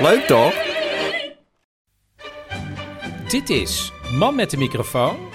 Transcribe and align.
Leuk 0.00 0.26
toch? 0.26 0.54
Dit 3.28 3.50
is 3.50 3.92
Man 4.18 4.34
met 4.34 4.50
de 4.50 4.56
microfoon. 4.56 5.28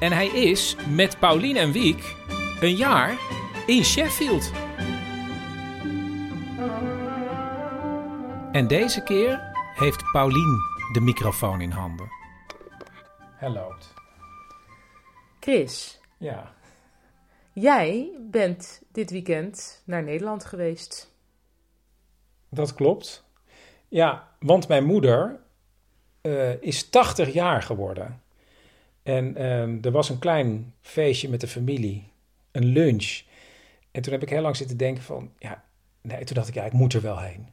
En 0.00 0.12
hij 0.12 0.26
is 0.26 0.76
met 0.88 1.18
Paulien 1.18 1.56
en 1.56 1.72
Wiek 1.72 2.14
een 2.60 2.74
jaar 2.76 3.18
in 3.66 3.84
Sheffield. 3.84 4.50
En 8.52 8.66
deze 8.66 9.02
keer 9.02 9.50
heeft 9.74 10.10
Paulien 10.12 10.58
de 10.92 11.00
microfoon 11.00 11.60
in 11.60 11.70
handen. 11.70 12.08
Hij 13.20 13.50
loopt. 13.50 13.94
Chris, 15.40 16.00
Ja. 16.18 16.54
jij 17.52 18.10
bent 18.30 18.82
dit 18.92 19.10
weekend 19.10 19.82
naar 19.86 20.02
Nederland 20.02 20.44
geweest. 20.44 21.10
Dat 22.50 22.74
klopt. 22.74 23.24
Ja, 23.92 24.28
want 24.38 24.68
mijn 24.68 24.84
moeder 24.84 25.40
eh, 26.20 26.62
is 26.62 26.88
80 26.88 27.32
jaar 27.32 27.62
geworden. 27.62 28.22
En 29.02 29.36
ehm, 29.36 29.78
er 29.82 29.90
was 29.90 30.08
een 30.08 30.18
klein 30.18 30.74
feestje 30.80 31.28
met 31.28 31.40
de 31.40 31.46
familie, 31.46 32.04
een 32.50 32.64
lunch. 32.64 33.22
En 33.90 34.02
toen 34.02 34.12
heb 34.12 34.22
ik 34.22 34.28
heel 34.28 34.42
lang 34.42 34.56
zitten 34.56 34.76
denken 34.76 35.02
van, 35.02 35.32
ja, 35.38 35.64
nee, 36.00 36.24
toen 36.24 36.36
dacht 36.36 36.48
ik, 36.48 36.54
ja, 36.54 36.64
ik 36.64 36.72
moet 36.72 36.92
er 36.92 37.02
wel 37.02 37.18
heen. 37.18 37.46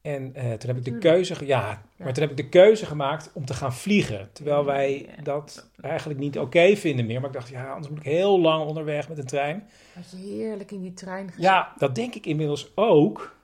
En 0.00 0.34
eh, 0.34 0.52
toen 0.52 0.68
heb 0.68 0.76
ik 0.76 0.84
de 0.84 0.98
keuze, 0.98 1.46
ja, 1.46 1.82
maar 1.96 2.12
toen 2.12 2.22
heb 2.22 2.30
ik 2.30 2.36
de 2.36 2.48
keuze 2.48 2.86
gemaakt 2.86 3.30
om 3.34 3.44
te 3.44 3.54
gaan 3.54 3.74
vliegen. 3.74 4.28
Terwijl 4.32 4.64
wij 4.64 5.08
dat 5.22 5.70
eigenlijk 5.80 6.20
niet 6.20 6.38
oké 6.38 6.76
vinden 6.76 7.06
meer. 7.06 7.20
Maar 7.20 7.28
ik 7.28 7.36
dacht, 7.36 7.48
ja, 7.48 7.70
anders 7.70 7.88
moet 7.88 7.98
ik 7.98 8.12
heel 8.12 8.40
lang 8.40 8.66
onderweg 8.66 9.08
met 9.08 9.18
een 9.18 9.26
trein. 9.26 9.68
Had 9.94 10.10
je 10.10 10.16
heerlijk 10.16 10.70
in 10.70 10.82
die 10.82 10.94
trein 10.94 11.26
gezeten? 11.26 11.42
Ja, 11.42 11.72
dat 11.78 11.94
denk 11.94 12.14
ik 12.14 12.26
inmiddels 12.26 12.72
ook. 12.74 13.40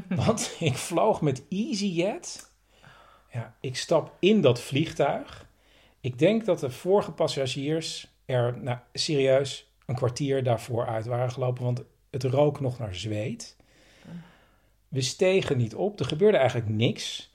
Want 0.24 0.56
ik 0.60 0.74
vloog 0.74 1.20
met 1.20 1.42
EasyJet. 1.48 2.50
Ja, 3.32 3.56
ik 3.60 3.76
stap 3.76 4.16
in 4.18 4.40
dat 4.40 4.60
vliegtuig. 4.60 5.46
Ik 6.00 6.18
denk 6.18 6.44
dat 6.44 6.60
de 6.60 6.70
vorige 6.70 7.12
passagiers 7.12 8.10
er 8.24 8.58
nou, 8.58 8.78
serieus 8.92 9.72
een 9.86 9.94
kwartier 9.94 10.42
daarvoor 10.42 10.86
uit 10.86 11.06
waren 11.06 11.30
gelopen. 11.30 11.64
Want 11.64 11.82
het 12.10 12.24
rook 12.24 12.60
nog 12.60 12.78
naar 12.78 12.94
zweet. 12.94 13.56
We 14.88 15.00
stegen 15.00 15.56
niet 15.56 15.74
op. 15.74 16.00
Er 16.00 16.06
gebeurde 16.06 16.36
eigenlijk 16.36 16.68
niks. 16.68 17.34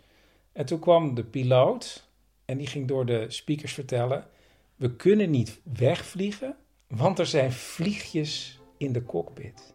En 0.51 0.65
toen 0.65 0.79
kwam 0.79 1.13
de 1.13 1.23
piloot. 1.23 2.09
En 2.45 2.57
die 2.57 2.67
ging 2.67 2.87
door 2.87 3.05
de 3.05 3.25
speakers 3.27 3.73
vertellen. 3.73 4.27
We 4.75 4.95
kunnen 4.95 5.29
niet 5.29 5.59
wegvliegen. 5.63 6.55
Want 6.87 7.19
er 7.19 7.25
zijn 7.25 7.51
vliegjes 7.51 8.59
in 8.77 8.93
de 8.93 9.03
cockpit. 9.03 9.73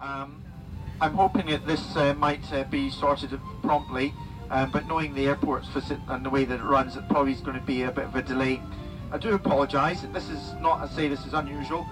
Um, 0.00 0.42
I'm 1.00 1.14
hoping 1.14 1.46
that 1.46 1.66
this 1.66 1.96
uh, 1.96 2.14
might 2.14 2.52
uh, 2.52 2.64
be 2.64 2.90
sorted 2.90 3.38
promptly, 3.62 4.12
um, 4.50 4.70
but 4.70 4.86
knowing 4.86 5.14
the 5.14 5.26
airport's 5.26 5.68
visit 5.68 5.98
and 6.08 6.24
the 6.24 6.30
way 6.30 6.44
that 6.44 6.58
it 6.60 6.64
runs, 6.64 6.96
it 6.96 7.08
probably 7.08 7.32
is 7.32 7.40
going 7.40 7.58
to 7.58 7.66
be 7.66 7.82
a 7.82 7.90
bit 7.90 8.04
of 8.04 8.16
a 8.16 8.22
delay. 8.22 8.60
I 9.12 9.18
do 9.18 9.34
apologise. 9.34 10.02
This 10.12 10.28
is 10.28 10.54
not 10.60 10.80
I 10.80 10.88
say 10.88 11.08
this 11.08 11.24
is 11.24 11.34
unusual. 11.34 11.86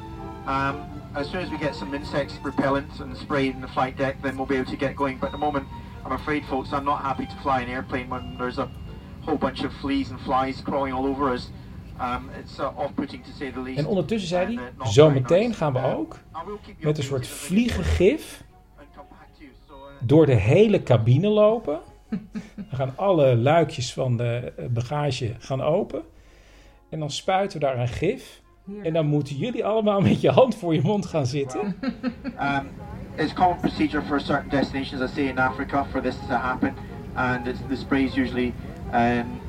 Um, 0.47 0.85
as 1.15 1.29
soon 1.31 1.41
as 1.41 1.51
we 1.51 1.59
get 1.59 1.75
some 1.75 1.95
insect 1.95 2.39
repellent 2.43 3.01
and 3.01 3.17
spray 3.17 3.49
in 3.49 3.61
the 3.61 3.69
flight 3.69 3.97
deck, 3.97 4.21
then 4.23 4.37
we'll 4.37 4.47
be 4.47 4.57
able 4.57 4.71
to 4.71 4.77
get 4.77 4.97
going. 4.97 5.19
But 5.19 5.27
at 5.27 5.33
the 5.33 5.39
moment, 5.39 5.67
I'm 6.05 6.13
afraid, 6.13 6.45
folks, 6.47 6.73
I'm 6.73 6.85
not 6.85 7.03
happy 7.03 7.27
to 7.27 7.37
fly 7.43 7.63
an 7.63 7.69
airplane 7.69 8.09
when 8.11 8.37
there's 8.39 8.59
a 8.59 8.69
whole 9.23 9.39
bunch 9.39 9.65
of 9.65 9.73
fleas 9.81 10.11
and 10.11 10.21
flies 10.21 10.61
crawling 10.61 10.93
all 10.93 11.07
over 11.07 11.33
us. 11.33 11.51
Um, 11.99 12.31
it's 12.39 12.61
uh, 12.61 12.69
off-putting 12.77 13.23
to 13.23 13.33
say 13.33 13.51
the 13.51 13.61
least. 13.61 13.79
En 13.79 13.87
ondertussen 13.87 14.29
zei 14.29 14.45
hij, 14.45 14.55
uh, 14.55 14.61
not 14.79 14.93
zometeen 14.93 15.55
gaan 15.55 15.73
we 15.73 15.79
Uh, 15.79 15.99
ook 15.99 16.15
I 16.15 16.47
will 16.47 16.59
keep 16.63 16.75
you 16.79 16.87
met 16.87 16.99
een 16.99 17.05
soort 17.05 17.27
vliegengif 17.27 18.45
door 20.01 20.27
de 20.27 20.35
hele 20.35 20.83
cabine 20.83 21.29
lopen. 21.29 21.79
Dan 22.57 22.65
gaan 22.73 22.93
alle 22.97 23.37
luikjes 23.37 23.93
van 23.93 24.17
de 24.17 24.53
eh, 24.57 24.67
bagage 24.67 25.35
gaan 25.39 25.63
open. 25.63 26.03
En 26.91 26.99
dan 26.99 27.11
spuiten 27.11 27.61
we 27.61 27.67
daar 27.67 27.79
een 27.79 27.89
gif. 27.89 28.41
En 28.83 28.93
dan 28.93 29.07
moeten 29.07 29.37
jullie 29.37 29.65
allemaal 29.65 30.01
met 30.01 30.21
je 30.21 30.31
hand 30.31 30.55
voor 30.55 30.75
je 30.75 30.83
mond 30.83 31.07
gaan 31.07 31.27
zitten. 31.27 31.77
Um, 32.41 32.69
it's 33.17 33.33
common 33.33 33.61
procedure 33.61 34.03
for 34.03 34.21
certain 34.21 34.49
destinations, 34.49 35.01
I 35.01 35.15
say 35.15 35.29
in 35.29 35.39
Africa, 35.39 35.85
for 35.91 36.03
this 36.03 36.17
to 36.29 36.35
happen, 36.35 36.75
and 37.15 37.47
it's, 37.47 37.61
the 37.69 37.77
spray 37.77 38.05
is 38.05 38.15
usually 38.15 38.53
um, 38.93 39.41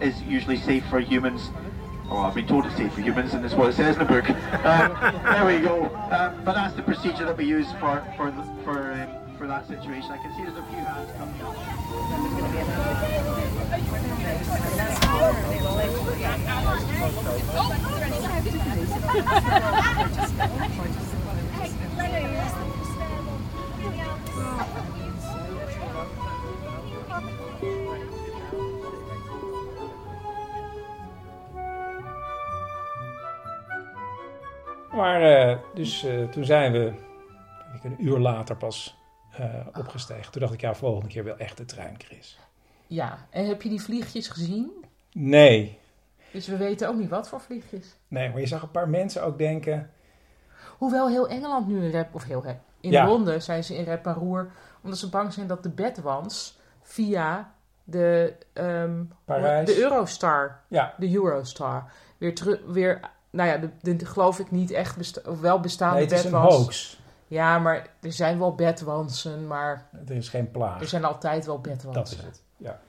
is 0.00 0.14
usually 0.28 0.56
safe 0.56 0.82
for 0.88 1.00
humans. 1.00 1.50
Oh, 2.10 2.18
I've 2.18 2.34
been 2.34 2.46
told 2.46 2.66
it's 2.66 2.76
safe 2.76 2.92
for 2.92 3.02
humans, 3.02 3.34
and 3.34 3.44
that's 3.44 3.54
what 3.54 3.68
it 3.68 3.74
says 3.74 3.96
in 3.96 4.06
the 4.06 4.12
book. 4.12 4.24
Um, 4.64 4.92
there 5.24 5.46
we 5.46 5.60
go. 5.60 5.84
Um, 6.10 6.44
but 6.44 6.54
that's 6.54 6.74
the 6.74 6.82
procedure 6.82 7.24
that 7.24 7.36
we 7.36 7.44
use 7.44 7.66
for 7.80 8.02
for 8.16 8.32
for 8.64 8.92
um, 8.92 9.19
for 9.40 9.46
that 9.46 9.66
situation. 9.66 10.10
I 10.10 10.18
can 10.18 10.34
see 10.36 10.42
there's 10.42 10.54
a 10.54 10.62
few 10.64 10.84
hands 10.84 11.10
coming. 11.16 11.40
Maar 34.92 35.22
eh, 35.22 35.58
dus 35.74 36.04
eh, 36.04 36.24
toen 36.24 36.44
zijn 36.44 36.72
we 36.72 36.92
ik, 37.74 37.84
een 37.84 38.04
uur 38.04 38.18
later 38.18 38.56
pas 38.56 38.99
eh, 39.30 39.66
opgestegen. 39.74 40.32
Toen 40.32 40.40
dacht 40.40 40.54
ik, 40.54 40.60
ja, 40.60 40.74
volgende 40.74 41.08
keer 41.08 41.24
wel 41.24 41.36
echt 41.36 41.56
de 41.56 41.64
trein, 41.64 41.94
Chris. 41.98 42.38
Ja, 42.86 43.26
en 43.30 43.46
heb 43.46 43.62
je 43.62 43.68
die 43.68 43.82
vliegjes 43.82 44.28
gezien? 44.28 44.84
Nee, 45.12 45.78
Dus 46.32 46.46
we 46.46 46.56
weten 46.56 46.88
ook 46.88 46.96
niet 46.96 47.08
wat 47.08 47.28
voor 47.28 47.40
vliegjes. 47.40 47.96
nee, 48.08 48.30
maar 48.30 48.40
je 48.40 48.46
zag 48.46 48.62
een 48.62 48.70
paar 48.70 48.88
mensen 48.88 49.22
ook 49.24 49.38
denken... 49.38 49.90
Hoewel 50.78 51.08
heel 51.08 51.28
Engeland 51.28 51.66
nu 51.66 51.84
in 51.84 51.90
rep, 51.90 52.14
of 52.14 52.24
heel 52.24 52.42
rep, 52.42 52.60
in 52.80 52.90
Ja. 52.90 53.06
Londen 53.06 53.42
zijn 53.42 53.64
ze 53.64 53.76
in 53.76 53.84
rep 53.84 54.06
en 54.06 54.14
roer, 54.14 54.50
omdat 54.82 54.98
ze 54.98 55.08
bang 55.08 55.32
zijn 55.32 55.46
dat 55.46 55.62
de 55.62 55.68
bedwans 55.68 56.58
via 56.82 57.54
de, 57.84 58.34
Parijs. 59.24 59.66
de 59.66 59.78
Eurostar, 59.78 60.60
Ja, 60.68 60.94
de 60.98 61.14
Eurostar, 61.14 61.92
weer 62.18 62.34
terug, 62.34 62.60
weer, 62.66 63.00
nou 63.30 63.48
ja, 63.48 63.56
de, 63.56 63.96
de, 63.96 64.06
geloof 64.06 64.38
ik 64.38 64.50
niet 64.50 64.70
echt, 64.70 64.96
besta 64.96 65.40
wel 65.40 65.60
bestaande 65.60 65.94
nee, 65.94 66.04
het 66.04 66.12
is 66.12 66.24
een 66.24 66.32
hoax. 66.32 66.99
Ja, 67.30 67.58
maar 67.58 67.94
er 68.00 68.12
zijn 68.12 68.38
wel 68.38 68.54
bedwansen, 68.54 69.46
maar 69.46 69.88
Er 70.06 70.16
is 70.16 70.28
geen 70.28 70.50
plaag. 70.50 70.80
er 70.80 70.88
zijn 70.88 71.04
altijd 71.04 71.46
wel 71.46 71.60
bedwansen. 71.60 71.92
Dat 71.92 72.10
is 72.10 72.16
het, 72.24 72.42
ja. 72.56 72.80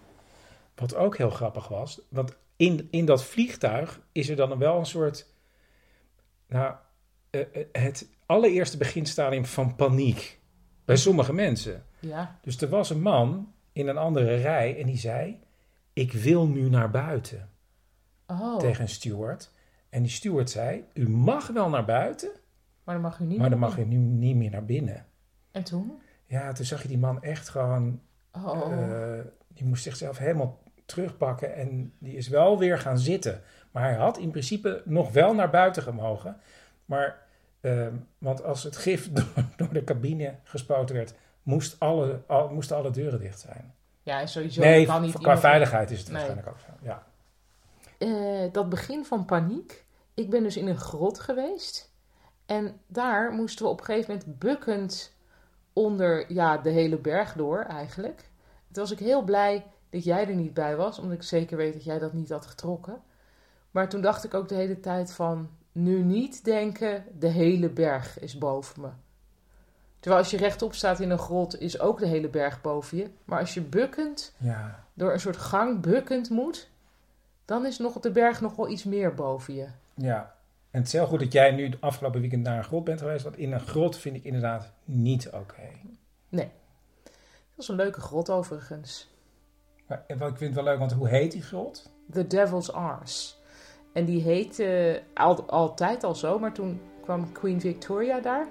Wat 0.75 0.96
ook 0.96 1.18
heel 1.18 1.29
grappig 1.29 1.68
was, 1.68 2.02
want 2.09 2.38
in, 2.56 2.88
in 2.91 3.06
dat 3.06 3.24
vliegtuig 3.24 4.00
is 4.12 4.30
er 4.30 4.35
dan 4.35 4.57
wel 4.57 4.78
een 4.78 4.85
soort, 4.85 5.28
nou, 6.47 6.75
eh, 7.30 7.41
eh, 7.41 7.66
het 7.72 8.09
allereerste 8.25 8.78
beginstadium 8.78 9.46
van 9.46 9.75
paniek 9.75 10.40
bij 10.85 10.96
sommige 10.96 11.34
mensen. 11.34 11.85
Ja, 12.00 12.40
Dus 12.41 12.62
er 12.62 12.69
was 12.69 12.90
een 12.90 13.01
man 13.01 13.53
in 13.72 13.88
een 13.88 13.97
andere 13.97 14.35
rij 14.35 14.80
en 14.80 14.86
die 14.86 14.98
zei, 14.98 15.39
ik 15.94 16.12
wil 16.12 16.48
nu 16.48 16.69
naar 16.69 16.89
buiten 16.92 17.50
oh, 18.27 18.57
tegen 18.57 18.81
een 18.81 18.89
steward. 18.89 19.51
En 19.89 20.01
die 20.01 20.12
steward 20.12 20.50
zei, 20.50 20.83
u 20.94 21.10
mag 21.10 21.48
wel 21.48 21.69
naar 21.69 21.86
buiten, 21.86 22.30
maar 22.91 23.01
dan 23.01 23.09
mag 23.09 23.19
u 23.19 23.25
niet 23.25 23.38
maar 23.39 23.49
dan 23.49 23.59
mag 23.59 23.77
u 23.77 23.83
nu 23.85 23.95
niet 23.97 24.35
meer 24.35 24.49
naar 24.51 24.65
binnen. 24.65 25.05
En 25.51 25.63
toen? 25.63 26.01
Ja, 26.25 26.51
toen 26.51 26.65
zag 26.65 26.81
je 26.81 26.88
die 26.88 26.97
man 26.97 27.23
echt 27.23 27.49
gewoon 27.49 27.99
Oh, 28.33 28.71
Eh, 28.71 29.19
die 29.47 29.65
moest 29.65 29.83
zichzelf 29.83 30.17
helemaal 30.17 30.59
terugpakken 30.85 31.55
en 31.55 31.93
die 31.97 32.15
is 32.15 32.27
wel 32.27 32.57
weer 32.59 32.79
gaan 32.79 32.97
zitten. 32.99 33.41
Maar 33.71 33.83
hij 33.83 33.93
had 33.95 34.17
in 34.17 34.29
principe 34.31 34.81
nog 34.85 35.11
wel 35.11 35.33
naar 35.33 35.49
buiten 35.49 35.83
gemogen. 35.83 36.38
Maar, 36.85 37.17
ehm, 37.61 37.93
want 38.17 38.43
als 38.43 38.63
het 38.63 38.77
gif 38.77 39.09
door, 39.13 39.25
door 39.57 39.73
de 39.73 39.83
cabine 39.83 40.35
gespoten 40.43 40.95
werd, 40.95 41.13
moest 41.43 41.79
alle, 41.79 42.21
al, 42.27 42.49
moesten 42.49 42.75
alle 42.77 42.91
deuren 42.91 43.19
dicht 43.19 43.39
zijn. 43.39 43.73
ja, 44.03 44.19
en 44.19 44.27
sowieso 44.27 44.61
nee, 44.61 44.79
je 44.79 44.85
kan 44.85 45.01
niet 45.01 45.11
qua 45.11 45.19
iemand- 45.19 45.39
veiligheid 45.39 45.91
is 45.91 45.97
het 45.99 46.07
Nee. 46.07 46.15
waarschijnlijk 46.15 46.49
ook 46.49 46.59
zo. 46.59 46.85
Ja. 46.85 47.03
Eh, 47.97 48.51
dat 48.51 48.69
begin 48.69 49.05
van 49.05 49.25
paniek. 49.25 49.85
Ik 50.13 50.29
ben 50.29 50.43
dus 50.43 50.57
in 50.57 50.67
een 50.67 50.77
grot 50.77 51.19
geweest. 51.19 51.90
En 52.51 52.80
daar 52.88 53.31
moesten 53.31 53.65
we 53.65 53.71
op 53.71 53.80
een 53.80 53.86
gegeven 53.86 54.13
moment 54.13 54.39
bukkend 54.39 55.13
onder 55.74 56.33
ja, 56.33 56.57
de 56.57 56.69
hele 56.69 56.98
berg 56.98 57.33
door 57.33 57.59
eigenlijk. 57.59 58.30
toen 58.71 58.83
was 58.83 58.92
ik 58.92 59.00
heel 59.00 59.21
blij 59.24 59.65
dat 59.89 60.03
jij 60.03 60.27
er 60.27 60.36
niet 60.36 60.53
bij 60.53 60.75
was, 60.75 61.00
omdat 61.00 61.15
ik 61.15 61.24
zeker 61.24 61.57
weet 61.57 61.74
dat 61.74 61.83
jij 61.83 62.00
dat 62.00 62.13
niet 62.13 62.30
had 62.30 62.45
getrokken. 62.45 63.01
Maar 63.71 63.89
toen 63.89 64.01
dacht 64.01 64.24
ik 64.24 64.33
ook 64.33 64.48
de 64.48 64.56
hele 64.56 64.80
tijd 64.80 65.13
van, 65.13 65.50
nu 65.71 66.03
niet 66.03 66.44
denken, 66.44 67.06
de 67.19 67.27
hele 67.27 67.69
berg 67.69 68.19
is 68.19 68.38
boven 68.38 68.81
me. 68.81 68.89
Terwijl 70.00 70.21
als 70.21 70.31
je 70.31 70.38
rechtop 70.38 70.74
staat 70.74 71.00
in 71.00 71.09
een 71.09 71.18
grot, 71.19 71.59
is 71.59 71.80
ook 71.80 72.00
de 72.00 72.07
hele 72.07 72.30
berg 72.30 72.62
boven 72.62 72.98
je. 72.98 73.09
Maar 73.25 73.39
als 73.39 73.53
je 73.53 73.62
bukkend, 73.62 74.33
Ja. 74.38 74.86
door 74.94 75.13
een 75.13 75.19
soort 75.19 75.38
gang 75.38 75.81
bukkend 75.81 76.30
moet, 76.30 76.69
dan 77.45 77.65
is 77.65 77.77
nog 77.77 78.00
de 78.00 78.12
berg 78.12 78.42
nog 78.42 78.56
wel 78.56 78.69
iets 78.69 78.83
meer 78.83 79.13
boven 79.13 79.53
je. 79.53 79.68
Ja. 79.95 80.39
En 80.71 80.79
het 80.79 80.88
is 80.88 80.94
heel 80.94 81.07
goed 81.07 81.19
dat 81.19 81.33
jij 81.33 81.51
nu 81.51 81.65
het 81.65 81.81
afgelopen 81.81 82.19
weekend 82.19 82.44
naar 82.44 82.57
een 82.57 82.63
grot 82.63 82.83
bent 82.83 83.00
geweest. 83.00 83.23
Want 83.23 83.38
in 83.38 83.51
een 83.51 83.59
grot 83.59 83.97
vind 83.97 84.15
ik 84.15 84.23
inderdaad 84.23 84.73
niet 84.85 85.29
oké. 85.29 85.69
Dat 87.56 87.57
is 87.57 87.68
een 87.68 87.75
leuke 87.75 88.01
grot 88.01 88.29
overigens. 88.29 89.09
Maar 89.88 90.03
ik 90.07 90.38
vind 90.38 90.56
wel 90.56 90.63
leuk, 90.63 90.79
want 90.79 90.91
hoe 90.91 91.07
heet 91.07 91.31
die 91.31 91.41
grot? 91.41 91.89
The 92.12 92.27
Devil's 92.27 92.69
Arse. 92.69 93.33
En 93.94 94.06
die 94.06 94.21
heette 94.21 95.01
al, 95.13 95.50
altijd 95.50 96.03
al 96.03 96.15
zo, 96.15 96.39
maar 96.39 96.53
toen 96.53 96.81
kwam 97.01 97.31
Queen 97.31 97.62
Victoria 97.62 98.19
daar. 98.19 98.47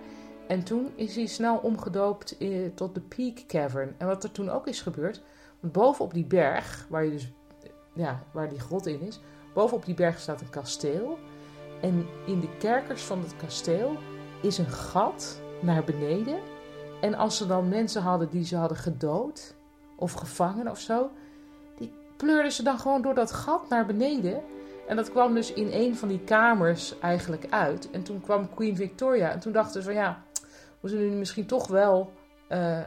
En 0.49 0.63
toen 0.63 0.93
is 0.97 1.17
hij 1.17 1.27
snel 1.27 1.57
omgedoopt 1.57 2.39
eh, 2.39 2.67
tot 2.75 2.95
de 2.95 3.01
Peak 3.01 3.45
Cavern. 3.47 3.95
En 3.99 4.07
wat 4.07 4.25
er 4.25 4.33
toen 4.33 4.51
ook 4.51 4.67
is 4.67 4.81
gebeurd, 4.81 5.23
want 5.61 5.73
bovenop 5.73 6.15
die 6.15 6.25
berg, 6.25 6.87
waar, 6.89 7.05
je 7.05 7.11
dus, 7.11 7.33
eh, 7.63 7.71
ja, 7.95 8.23
waar 8.33 8.49
die 8.49 8.61
grot 8.61 8.87
in 8.87 9.01
is, 9.01 9.21
bovenop 9.55 9.85
die 9.85 9.95
berg 9.95 10.19
staat 10.19 10.41
een 10.41 10.51
kasteel. 10.51 11.19
En 11.81 12.07
in 12.27 12.41
de 12.41 12.57
kerkers 12.59 13.03
van 13.03 13.19
het 13.21 13.37
kasteel 13.37 13.97
is 14.43 14.59
een 14.59 14.71
gat 14.71 15.41
naar 15.61 15.85
beneden. 15.85 16.39
En 17.01 17.15
als 17.15 17.37
ze 17.37 17.47
dan 17.47 17.69
mensen 17.69 18.03
hadden 18.03 18.31
die 18.31 18.45
ze 18.45 18.57
hadden 18.57 18.79
gedood 18.79 19.55
of 19.97 20.13
gevangen 20.13 20.69
of 20.69 20.79
zo, 20.79 21.11
die 21.79 21.93
pleurden 22.17 22.53
ze 22.53 22.63
dan 22.63 22.79
gewoon 22.79 23.03
door 23.03 23.15
dat 23.15 23.33
gat 23.33 23.69
naar 23.69 23.87
beneden. 23.87 24.43
En 24.89 24.97
dat 24.97 25.11
kwam 25.11 25.35
dus 25.35 25.53
in 25.53 25.69
een 25.73 25.97
van 25.97 26.09
die 26.09 26.21
kamers 26.25 26.99
eigenlijk 26.99 27.47
uit. 27.51 27.91
En 27.91 28.03
toen 28.03 28.21
kwam 28.21 28.55
Queen 28.55 28.77
Victoria. 28.77 29.31
En 29.31 29.41
toen 29.41 29.53
dachten 29.53 29.83
ze 29.83 29.83
van 29.83 29.95
ja, 29.95 30.23
we 30.81 30.97
nu 30.97 31.11
misschien 31.11 31.47
toch 31.47 31.67
wel 31.67 32.13
eh, 32.49 32.79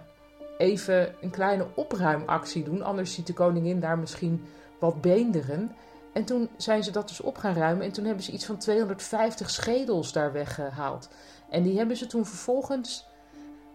even 0.57 1.15
een 1.21 1.29
kleine 1.29 1.67
opruimactie 1.75 2.63
doen. 2.63 2.81
Anders 2.81 3.13
ziet 3.13 3.27
de 3.27 3.33
koningin 3.33 3.79
daar 3.79 3.97
misschien 3.99 4.45
wat 4.79 5.01
beenderen. 5.01 5.71
En 6.13 6.25
toen 6.25 6.49
zijn 6.57 6.83
ze 6.83 6.91
dat 6.91 7.07
dus 7.07 7.21
op 7.21 7.37
gaan 7.37 7.53
ruimen. 7.55 7.85
En 7.85 7.91
toen 7.91 8.05
hebben 8.05 8.23
ze 8.23 8.31
iets 8.31 8.45
van 8.45 8.57
250 8.57 9.49
schedels 9.49 10.11
daar 10.11 10.31
weggehaald. 10.31 11.09
En 11.49 11.63
die 11.63 11.77
hebben 11.77 11.97
ze 11.97 12.07
toen 12.07 12.25
vervolgens 12.25 13.07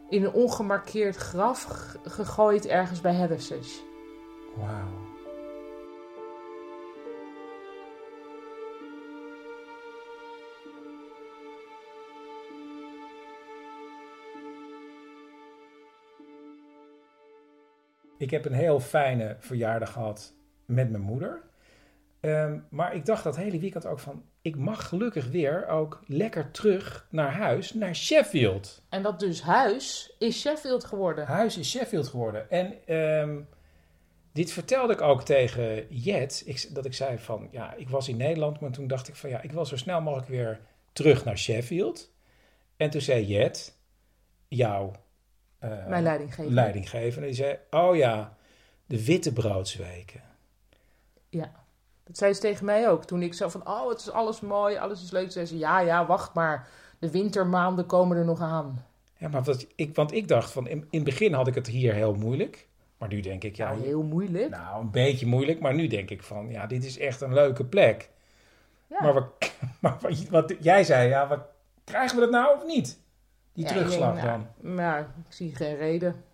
in 0.09 0.25
een 0.25 0.33
ongemarkeerd 0.33 1.17
graf 1.17 1.65
gegooid 2.03 2.67
ergens 2.67 3.01
bij 3.01 3.15
Hathersage. 3.15 3.81
Wauw. 4.57 5.07
Ik 18.19 18.31
heb 18.31 18.45
een 18.45 18.53
heel 18.53 18.81
fijne 18.81 19.37
verjaardag 19.39 19.93
gehad 19.93 20.35
met 20.65 20.91
mijn 20.91 21.03
moeder. 21.03 21.48
Ehm, 22.21 22.59
maar 22.71 22.95
ik 22.95 23.07
dacht 23.07 23.25
dat 23.25 23.37
hele 23.37 23.59
weekend 23.59 23.87
ook 23.87 23.99
van... 23.99 24.23
ik 24.43 24.57
mag 24.57 24.89
gelukkig 24.89 25.31
weer 25.31 25.67
ook 25.67 26.03
lekker 26.07 26.51
terug 26.51 27.07
naar 27.11 27.33
huis, 27.33 27.75
naar 27.75 27.97
Sheffield. 27.97 28.83
En 28.89 29.03
dat 29.03 29.21
dus 29.21 29.43
huis 29.43 30.15
is 30.19 30.41
Sheffield 30.41 30.85
geworden. 30.85 31.27
Huis 31.27 31.59
is 31.59 31.71
Sheffield 31.71 32.09
geworden. 32.09 32.51
En 32.51 32.75
ehm, 32.87 33.41
dit 34.33 34.53
vertelde 34.53 34.93
ik 34.93 35.01
ook 35.01 35.23
tegen 35.23 35.87
Jet. 35.89 36.43
Ik, 36.47 36.75
dat 36.75 36.85
ik 36.85 36.95
zei 36.95 37.19
van, 37.19 37.49
ja, 37.51 37.75
ik 37.75 37.89
was 37.89 38.09
in 38.09 38.17
Nederland, 38.17 38.61
maar 38.61 38.71
toen 38.71 38.87
dacht 38.87 39.09
ik 39.09 39.17
van, 39.17 39.31
ja, 39.31 39.43
ik 39.43 39.53
wil 39.53 39.67
zo 39.67 39.77
snel 39.77 40.01
mogelijk 40.01 40.29
weer 40.29 40.61
terug 40.93 41.25
naar 41.25 41.39
Sheffield. 41.39 42.13
En 42.77 42.91
toen 42.91 43.01
zei 43.01 43.27
Jet, 43.27 43.77
jouw 44.49 44.93
eh, 45.59 45.87
Mijn 45.87 46.03
leidinggever. 46.03 46.53
leidinggevende, 46.53 47.27
die 47.27 47.37
zei, 47.37 47.59
oh 47.71 47.97
ja, 47.97 48.37
de 48.87 49.05
wittebroodsweken. 49.05 50.23
Ja. 51.29 51.67
Dat 52.09 52.17
zei 52.17 52.33
ze 52.33 52.41
tegen 52.41 52.65
mij 52.65 52.89
ook. 52.89 53.05
Toen 53.05 53.23
ik 53.23 53.35
zei 53.35 53.51
van, 53.51 53.69
oh, 53.69 53.89
het 53.89 54.01
is 54.01 54.11
alles 54.11 54.41
mooi, 54.41 54.77
alles 54.77 55.03
is 55.03 55.11
leuk. 55.11 55.33
Zei 55.33 55.47
ze, 55.47 55.59
ja, 55.59 55.81
ja, 55.81 56.07
wacht 56.07 56.35
maar. 56.35 56.69
De 56.99 57.11
wintermaanden 57.11 57.87
komen 57.87 58.17
er 58.17 58.25
nog 58.25 58.41
aan. 58.41 58.85
Ja, 59.17 59.29
maar 59.29 59.43
wat 59.43 59.67
ik, 59.75 59.95
want 59.95 60.13
ik 60.13 60.29
dacht 60.29 60.51
van, 60.51 60.69
in, 60.69 60.79
in 60.79 60.87
het 60.91 61.05
begin 61.05 61.33
had 61.33 61.47
ik 61.47 61.55
het 61.55 61.67
hier 61.67 61.95
heel 61.95 62.15
moeilijk. 62.15 62.67
Maar 62.99 63.09
nu 63.09 63.21
denk 63.21 63.45
ik, 63.45 63.57
ja, 63.57 63.71
Ja, 63.71 63.79
heel 63.79 64.03
moeilijk. 64.03 64.51
Nou, 64.51 64.81
een 64.81 64.91
beetje 64.91 65.27
moeilijk, 65.27 65.61
maar 65.61 65.75
nu 65.75 65.87
denk 65.87 66.11
ik 66.11 66.23
van, 66.23 66.49
ja, 66.51 66.67
dit 66.67 66.85
is 66.85 66.99
echt 66.99 67.21
een 67.21 67.35
leuke 67.35 67.65
plek. 67.65 68.11
Ja. 68.87 69.03
Maar, 69.03 69.13
wat, 69.13 69.27
maar 69.81 69.97
wat, 70.01 70.29
wat 70.29 70.55
jij 70.61 70.85
zei, 70.85 71.09
ja, 71.09 71.29
wat, 71.29 71.41
krijgen 71.85 72.15
we 72.17 72.23
dat 72.23 72.31
nou 72.31 72.57
of 72.57 72.65
niet? 72.67 72.99
Die 73.53 73.65
Ja, 73.65 73.73
terugslag 73.73 74.21
dan. 74.21 74.47
nou, 74.61 75.03
ik 75.03 75.07
zie 75.29 75.55
geen 75.55 75.77
reden. 75.77 76.25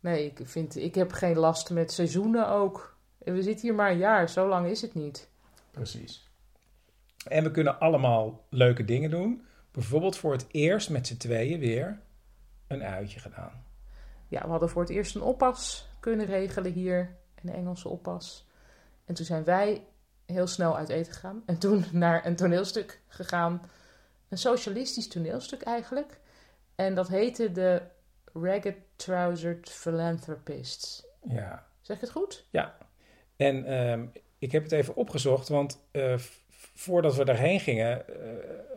Nee, 0.00 0.26
ik, 0.26 0.40
vind, 0.48 0.76
ik 0.76 0.94
heb 0.94 1.12
geen 1.12 1.38
last 1.38 1.70
met 1.70 1.92
seizoenen 1.92 2.48
ook. 2.48 2.89
We 3.24 3.42
zitten 3.42 3.66
hier 3.66 3.74
maar 3.74 3.90
een 3.90 3.98
jaar, 3.98 4.28
zo 4.28 4.48
lang 4.48 4.66
is 4.66 4.82
het 4.82 4.94
niet. 4.94 5.28
Precies. 5.70 6.28
En 7.26 7.44
we 7.44 7.50
kunnen 7.50 7.80
allemaal 7.80 8.46
leuke 8.50 8.84
dingen 8.84 9.10
doen. 9.10 9.44
Bijvoorbeeld 9.70 10.16
voor 10.16 10.32
het 10.32 10.46
eerst 10.50 10.90
met 10.90 11.06
z'n 11.06 11.16
tweeën 11.16 11.58
weer 11.58 12.00
een 12.66 12.82
uitje 12.82 13.20
gedaan. 13.20 13.64
Ja, 14.28 14.42
we 14.42 14.48
hadden 14.48 14.68
voor 14.68 14.82
het 14.82 14.90
eerst 14.90 15.14
een 15.14 15.22
oppas 15.22 15.88
kunnen 16.00 16.26
regelen 16.26 16.72
hier. 16.72 17.16
Een 17.42 17.52
Engelse 17.52 17.88
oppas. 17.88 18.48
En 19.04 19.14
toen 19.14 19.24
zijn 19.24 19.44
wij 19.44 19.84
heel 20.26 20.46
snel 20.46 20.76
uit 20.76 20.88
eten 20.88 21.12
gegaan. 21.12 21.42
En 21.46 21.58
toen 21.58 21.84
naar 21.92 22.26
een 22.26 22.36
toneelstuk 22.36 23.00
gegaan. 23.06 23.62
Een 24.28 24.38
socialistisch 24.38 25.08
toneelstuk 25.08 25.62
eigenlijk. 25.62 26.20
En 26.74 26.94
dat 26.94 27.08
heette 27.08 27.52
de 27.52 27.82
Ragged 28.32 28.76
Trousered 28.96 29.70
Philanthropists. 29.70 31.06
Ja. 31.28 31.66
Zeg 31.80 31.96
ik 31.96 32.02
het 32.02 32.10
goed? 32.10 32.46
En 33.40 33.64
ehm, 33.64 34.06
ik 34.38 34.52
heb 34.52 34.62
het 34.62 34.72
even 34.72 34.96
opgezocht, 34.96 35.48
want 35.48 35.80
eh, 35.90 36.14
voordat 36.74 37.16
we 37.16 37.24
daarheen 37.24 37.60
gingen, 37.60 38.08
eh, 38.08 38.14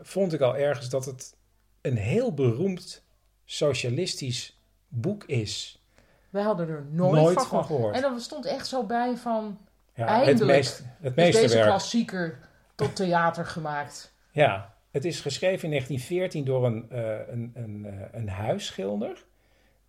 vond 0.02 0.34
ik 0.34 0.42
al 0.42 0.56
ergens 0.56 0.90
dat 0.90 1.06
het 1.06 1.36
een 1.82 1.98
heel 1.98 2.34
beroemd 2.34 3.04
socialistisch 3.46 4.60
boek 4.88 5.24
is. 5.24 5.84
Wij 6.30 6.44
hadden 6.44 6.70
er 6.70 6.86
nooit, 6.90 7.22
Nooit 7.22 7.34
van, 7.34 7.46
gehoord. 7.46 7.66
gehoord. 7.66 7.96
En 7.96 8.02
dan 8.02 8.20
stond 8.20 8.46
echt 8.46 8.68
zo 8.68 8.86
bij 8.86 9.16
van... 9.16 9.58
Ja, 9.96 10.06
Eindelijk. 10.06 10.40
Het, 10.40 10.48
meest, 10.48 10.84
het 11.02 11.18
Is 11.18 11.42
deze 11.42 11.60
klassieker 11.60 12.40
tot 12.76 12.96
theater 12.96 13.46
gemaakt. 13.46 14.16
Ja, 14.32 14.76
het 14.92 15.06
is 15.06 15.22
geschreven 15.22 15.64
in 15.64 15.70
1914 15.70 16.46
door 16.46 16.66
een, 16.66 16.90
eh, 16.90 17.34
een, 17.34 17.52
een, 17.54 18.08
een 18.12 18.30
huisschilder, 18.30 19.26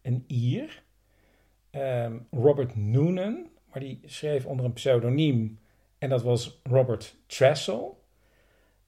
een 0.03 0.25
Ier, 0.27 0.83
ehm, 1.71 2.19
Robert 2.31 2.77
Noonan, 2.77 3.53
maar 3.75 3.83
die 3.83 4.01
schreef 4.05 4.47
onder 4.47 4.65
een 4.65 4.73
pseudoniem 4.73 5.59
en 5.99 6.09
dat 6.09 6.23
was 6.23 6.61
Robert 6.63 7.17
Tressel. 7.27 8.05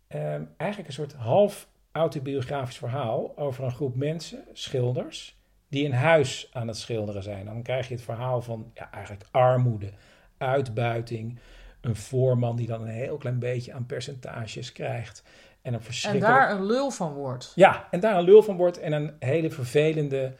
Ehm, 0.09 0.45
eigenlijk 0.57 0.89
een 0.89 0.95
soort 0.95 1.13
half 1.13 1.69
autobiografisch 1.93 2.79
verhaal 2.79 3.39
over 3.39 3.65
een 3.65 3.75
groep 3.75 3.97
mensen, 3.97 4.45
schilders, 4.53 5.39
die 5.69 5.85
een 5.85 5.93
huis 5.93 6.49
aan 6.53 6.67
het 6.67 6.77
schilderen 6.77 7.23
zijn. 7.23 7.45
Dan 7.45 7.63
krijg 7.63 7.89
je 7.89 7.95
het 7.95 8.03
verhaal 8.03 8.43
van 8.43 8.71
ja, 8.75 8.91
eigenlijk 8.91 9.25
armoede, 9.31 9.91
uitbuiting, 10.39 11.39
een 11.81 11.97
voorman 11.97 12.57
die 12.57 12.67
dan 12.67 12.81
een 12.83 12.89
heel 12.89 13.17
klein 13.17 13.39
beetje 13.39 13.73
aan 13.73 13.87
percentages 13.87 14.73
krijgt. 14.73 15.23
En 15.63 15.73
een 15.73 15.79
En 15.79 15.85
verschrikkelijk... 15.85 16.39
daar 16.39 16.51
een 16.51 16.65
lul 16.65 16.91
van 16.91 17.13
wordt. 17.13 17.53
Ja, 17.55 17.89
en 17.91 18.01
daar 18.01 18.17
een 18.17 18.25
lul 18.25 18.43
van 18.43 18.57
wordt 18.57 18.79
en 18.79 18.93
een 18.93 19.17
hele 19.19 19.51
vervelende 19.51 20.33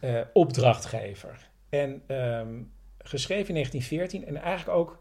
eh, 0.00 0.20
opdrachtgever. 0.32 1.48
En 1.68 2.02
ehm, 2.06 2.62
geschreven 3.02 3.48
in 3.48 3.54
1914 3.54 4.26
en 4.26 4.42
eigenlijk 4.42 4.78
ook, 4.78 4.98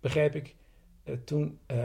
begreep 0.00 0.34
ik, 0.34 0.54
eh, 1.04 1.14
toen 1.24 1.58
eh, 1.66 1.76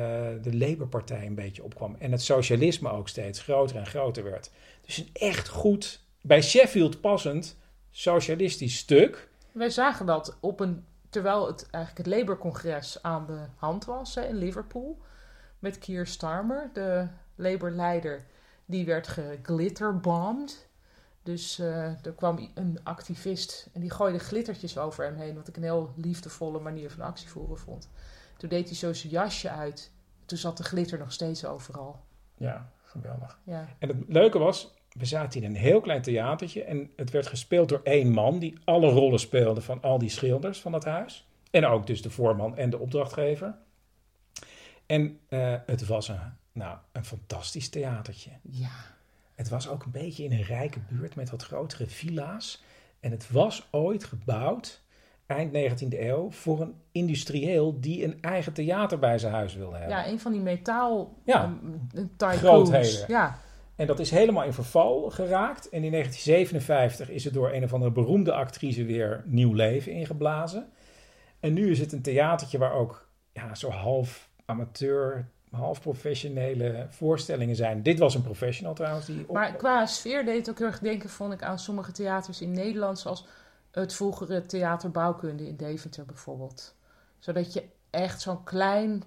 de 0.41 0.57
Labour-partij 0.57 1.25
een 1.25 1.35
beetje 1.35 1.63
opkwam. 1.63 1.95
En 1.99 2.11
het 2.11 2.21
socialisme 2.21 2.89
ook 2.89 3.09
steeds 3.09 3.41
groter 3.41 3.75
en 3.75 3.85
groter 3.85 4.23
werd. 4.23 4.51
Dus 4.81 4.97
een 4.97 5.09
echt 5.13 5.49
goed, 5.49 5.99
bij 6.21 6.41
Sheffield 6.41 7.01
passend, 7.01 7.57
socialistisch 7.91 8.77
stuk. 8.77 9.29
Wij 9.51 9.69
zagen 9.69 10.05
dat 10.05 10.37
op 10.39 10.59
een, 10.59 10.85
terwijl 11.09 11.47
het 11.47 11.69
eigenlijk 11.69 12.07
het 12.07 12.17
Labour-congres 12.17 13.03
aan 13.03 13.25
de 13.25 13.45
hand 13.55 13.85
was 13.85 14.15
in 14.15 14.35
Liverpool. 14.35 15.01
Met 15.59 15.77
Keir 15.77 16.07
Starmer, 16.07 16.69
de 16.73 17.07
Labour-leider. 17.35 18.25
Die 18.65 18.85
werd 18.85 19.07
geglitterbombed. 19.07 20.67
Dus 21.23 21.59
eh, 21.59 22.05
er 22.05 22.13
kwam 22.15 22.49
een 22.53 22.79
activist 22.83 23.69
en 23.73 23.81
die 23.81 23.89
gooide 23.89 24.19
glittertjes 24.19 24.77
over 24.77 25.03
hem 25.03 25.15
heen. 25.15 25.35
Wat 25.35 25.47
ik 25.47 25.57
een 25.57 25.63
heel 25.63 25.93
liefdevolle 25.95 26.59
manier 26.59 26.91
van 26.91 27.03
actie 27.03 27.29
voeren 27.29 27.57
vond. 27.57 27.89
Toen 28.37 28.49
deed 28.49 28.67
hij 28.67 28.77
zo 28.77 28.93
zijn 28.93 29.13
jasje 29.13 29.49
uit. 29.49 29.91
Toen 30.25 30.37
zat 30.37 30.57
de 30.57 30.63
glitter 30.63 30.99
nog 30.99 31.11
steeds 31.11 31.45
overal. 31.45 31.99
Ja, 32.37 32.71
geweldig. 32.83 33.39
Ja. 33.43 33.67
En 33.79 33.87
het 33.87 33.97
leuke 34.07 34.39
was, 34.39 34.73
we 34.91 35.05
zaten 35.05 35.41
in 35.41 35.49
een 35.49 35.55
heel 35.55 35.81
klein 35.81 36.01
theatertje 36.01 36.63
en 36.63 36.91
het 36.95 37.09
werd 37.09 37.27
gespeeld 37.27 37.69
door 37.69 37.81
één 37.83 38.11
man 38.11 38.39
die 38.39 38.59
alle 38.63 38.89
rollen 38.89 39.19
speelde 39.19 39.61
van 39.61 39.81
al 39.81 39.97
die 39.97 40.09
schilders 40.09 40.61
van 40.61 40.73
het 40.73 40.85
huis. 40.85 41.27
En 41.51 41.65
ook 41.65 41.87
dus 41.87 42.01
de 42.01 42.09
voorman 42.09 42.57
en 42.57 42.69
de 42.69 42.79
opdrachtgever. 42.79 43.55
En 44.85 45.19
eh, 45.29 45.55
het 45.65 45.85
was 45.85 46.07
een, 46.07 46.19
nou, 46.51 46.77
een 46.91 47.05
fantastisch 47.05 47.69
theatertje. 47.69 48.31
Ja. 48.41 48.92
Het 49.43 49.51
was 49.51 49.69
ook 49.69 49.83
een 49.83 49.91
beetje 49.91 50.23
in 50.23 50.31
een 50.31 50.43
rijke 50.43 50.79
buurt 50.89 51.15
met 51.15 51.29
wat 51.29 51.43
grotere 51.43 51.85
villa's. 51.87 52.63
En 52.99 53.11
het 53.11 53.31
was 53.31 53.67
ooit 53.71 54.03
gebouwd, 54.03 54.81
eind 55.25 55.53
19e 55.53 55.99
eeuw, 55.99 56.31
voor 56.31 56.61
een 56.61 56.75
industrieel 56.91 57.79
die 57.79 58.03
een 58.03 58.21
eigen 58.21 58.53
theater 58.53 58.99
bij 58.99 59.17
zijn 59.17 59.33
huis 59.33 59.55
wilde 59.55 59.77
hebben. 59.77 59.97
ja, 59.97 60.07
een 60.07 60.19
van 60.19 60.31
die 60.31 60.41
metaal 60.41 61.17
Ja. 61.25 61.43
um. 61.43 61.87
Grootheden. 62.17 63.05
Ja. 63.07 63.39
En 63.75 63.87
dat 63.87 63.99
is 63.99 64.11
helemaal 64.11 64.43
in 64.43 64.53
verval 64.53 65.09
geraakt. 65.09 65.69
En 65.69 65.83
in 65.83 65.91
1957 65.91 67.09
is 67.09 67.23
het 67.23 67.33
door 67.33 67.51
een 67.51 67.63
of 67.63 67.73
andere 67.73 67.91
beroemde 67.91 68.33
actrice 68.33 68.85
weer 68.85 69.23
nieuw 69.25 69.53
leven 69.53 69.91
ingeblazen. 69.91 70.69
En 71.39 71.53
nu 71.53 71.71
is 71.71 71.79
het 71.79 71.91
een 71.91 72.01
theatertje 72.01 72.57
waar 72.57 72.73
ook 72.73 73.09
ja, 73.31 73.55
zo 73.55 73.69
half 73.69 74.29
amateur, 74.45 75.29
half 75.53 75.81
professionele 75.81 76.85
voorstellingen 76.89 77.55
zijn. 77.55 77.83
Dit 77.83 77.99
was 77.99 78.15
een 78.15 78.21
professional 78.23 78.73
trouwens. 78.73 79.05
Die 79.05 79.23
op- 79.27 79.33
Maar 79.35 79.55
qua 79.55 79.85
sfeer 79.85 80.25
deed 80.25 80.37
het 80.37 80.49
ook 80.49 80.57
heel 80.57 80.67
erg 80.67 80.79
denken, 80.79 81.09
vond 81.09 81.33
ik, 81.33 81.43
aan 81.43 81.59
sommige 81.59 81.91
theaters 81.91 82.41
in 82.41 82.51
Nederland, 82.51 82.99
zoals 82.99 83.25
het 83.71 83.93
vroegere 83.93 84.45
Theater 84.45 84.91
Bouwkunde 84.91 85.47
in 85.47 85.55
Deventer 85.55 86.05
bijvoorbeeld. 86.05 86.75
Zodat 87.19 87.53
je 87.53 87.63
echt 87.89 88.21
zo'n 88.21 88.43
klein 88.43 89.03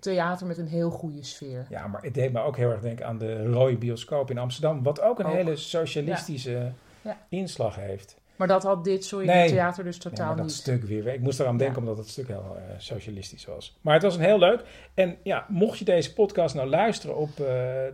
theater 0.00 0.46
met 0.46 0.58
een 0.58 0.66
heel 0.66 0.90
goede 0.90 1.22
sfeer. 1.22 1.66
Ja, 1.70 1.86
maar 1.86 2.02
het 2.02 2.14
deed 2.14 2.32
me 2.32 2.40
ook 2.40 2.56
heel 2.56 2.70
erg 2.70 2.80
denken 2.80 3.06
aan 3.06 3.18
de 3.18 3.46
Rode 3.46 3.76
Bioscoop 3.76 4.30
in 4.30 4.38
Amsterdam. 4.38 4.82
Wat 4.82 5.00
ook 5.00 5.18
een 5.18 5.26
Ook. 5.26 5.32
hele 5.32 5.56
socialistische 5.56 6.72
Ja. 7.00 7.18
inslag 7.28 7.76
heeft. 7.76 8.16
Maar 8.36 8.48
dat 8.48 8.62
had 8.62 8.84
dit 8.84 9.04
Sorry 9.04 9.26
Nee. 9.26 9.48
Theater 9.48 9.84
dus 9.84 9.98
totaal 9.98 10.26
maar 10.26 10.36
dat 10.36 10.44
niet. 10.44 10.54
stuk 10.54 10.82
weer. 10.84 11.06
Ik 11.06 11.20
moest 11.20 11.40
eraan 11.40 11.56
denken 11.56 11.82
Ja. 11.82 11.88
omdat 11.88 11.98
het 12.04 12.08
stuk 12.12 12.28
heel 12.28 12.56
eh, 12.56 12.74
socialistisch 12.78 13.44
was. 13.44 13.76
Maar 13.80 13.94
het 13.94 14.02
was 14.02 14.16
een 14.16 14.22
heel 14.22 14.38
leuk. 14.38 14.62
En 14.94 15.16
ja, 15.22 15.46
mocht 15.48 15.78
je 15.78 15.84
deze 15.84 16.12
podcast 16.12 16.54
nou 16.54 16.68
luisteren 16.68 17.16
op 17.16 17.28
eh, 17.30 17.36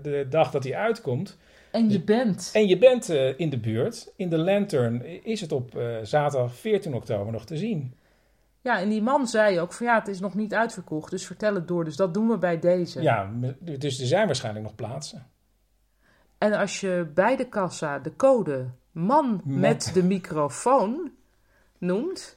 de 0.02 0.26
dag 0.30 0.50
dat 0.50 0.64
hij 0.64 0.74
uitkomt. 0.76 1.38
En 1.70 1.90
je 1.90 2.02
bent. 2.02 2.50
En 2.52 2.66
je 2.68 2.78
bent 2.78 3.08
eh, 3.08 3.38
in 3.38 3.50
de 3.50 3.58
buurt. 3.58 4.12
In 4.16 4.28
de 4.28 4.38
Lantern 4.38 5.24
is 5.24 5.40
het 5.40 5.52
op 5.52 5.82
zaterdag 6.02 6.54
14 6.54 6.94
oktober 6.94 7.32
nog 7.32 7.46
te 7.46 7.56
zien. 7.56 7.94
Ja, 8.62 8.80
en 8.80 8.88
die 8.88 9.02
man 9.02 9.26
zei 9.26 9.60
ook 9.60 9.72
van 9.72 9.86
ja, 9.86 9.98
het 9.98 10.08
is 10.08 10.20
nog 10.20 10.34
niet 10.34 10.54
uitverkocht, 10.54 11.10
dus 11.10 11.26
vertel 11.26 11.54
het 11.54 11.68
door. 11.68 11.84
Dus 11.84 11.96
dat 11.96 12.14
doen 12.14 12.28
we 12.28 12.38
bij 12.38 12.58
deze. 12.58 13.02
Ja, 13.02 13.30
dus 13.60 14.00
er 14.00 14.06
zijn 14.06 14.26
waarschijnlijk 14.26 14.64
nog 14.64 14.74
plaatsen. 14.74 15.26
En 16.38 16.52
als 16.52 16.80
je 16.80 17.10
bij 17.14 17.36
de 17.36 17.48
kassa 17.48 17.98
de 17.98 18.16
code 18.16 18.66
man 19.00 19.40
Met- 19.44 19.58
met 19.60 19.90
de 19.94 20.02
microfoon 20.02 21.10
noemt, 21.78 22.36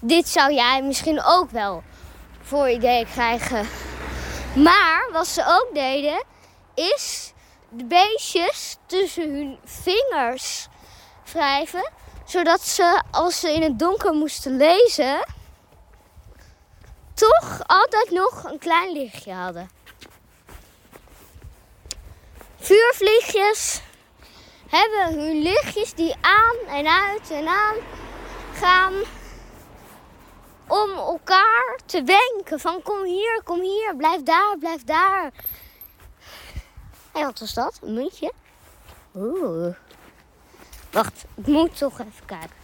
Dit 0.00 0.28
zou 0.28 0.54
jij 0.54 0.82
misschien 0.82 1.24
ook 1.24 1.50
wel 1.50 1.82
voor 2.44 2.68
idee 2.68 3.06
krijgen. 3.06 3.68
Maar 4.54 5.08
wat 5.12 5.26
ze 5.26 5.44
ook 5.46 5.74
deden, 5.74 6.24
is 6.74 7.32
de 7.68 7.84
beestjes 7.84 8.76
tussen 8.86 9.34
hun 9.34 9.58
vingers 9.64 10.66
wrijven. 11.32 11.90
Zodat 12.24 12.60
ze, 12.60 13.02
als 13.10 13.40
ze 13.40 13.52
in 13.52 13.62
het 13.62 13.78
donker 13.78 14.12
moesten 14.12 14.56
lezen, 14.56 15.26
toch 17.14 17.60
altijd 17.66 18.10
nog 18.10 18.44
een 18.44 18.58
klein 18.58 18.92
lichtje 18.92 19.32
hadden. 19.32 19.70
Vuurvliegjes 22.58 23.80
hebben 24.68 25.20
hun 25.20 25.42
lichtjes 25.42 25.94
die 25.94 26.14
aan 26.20 26.76
en 26.76 26.86
uit 26.86 27.30
en 27.30 27.46
aan 27.46 27.76
gaan 28.54 28.94
om 30.66 30.90
elkaar 30.90 31.78
te 31.86 32.02
wenken 32.02 32.60
van 32.60 32.82
kom 32.82 33.04
hier, 33.04 33.40
kom 33.44 33.60
hier, 33.60 33.94
blijf 33.96 34.22
daar, 34.22 34.56
blijf 34.58 34.84
daar. 34.84 35.32
En 37.12 37.22
wat 37.24 37.38
was 37.38 37.54
dat? 37.54 37.78
Een 37.82 37.94
muntje? 37.94 38.32
Oeh. 39.14 39.74
Wacht, 40.90 41.24
ik 41.34 41.46
moet 41.46 41.78
toch 41.78 42.00
even 42.00 42.24
kijken. 42.26 42.62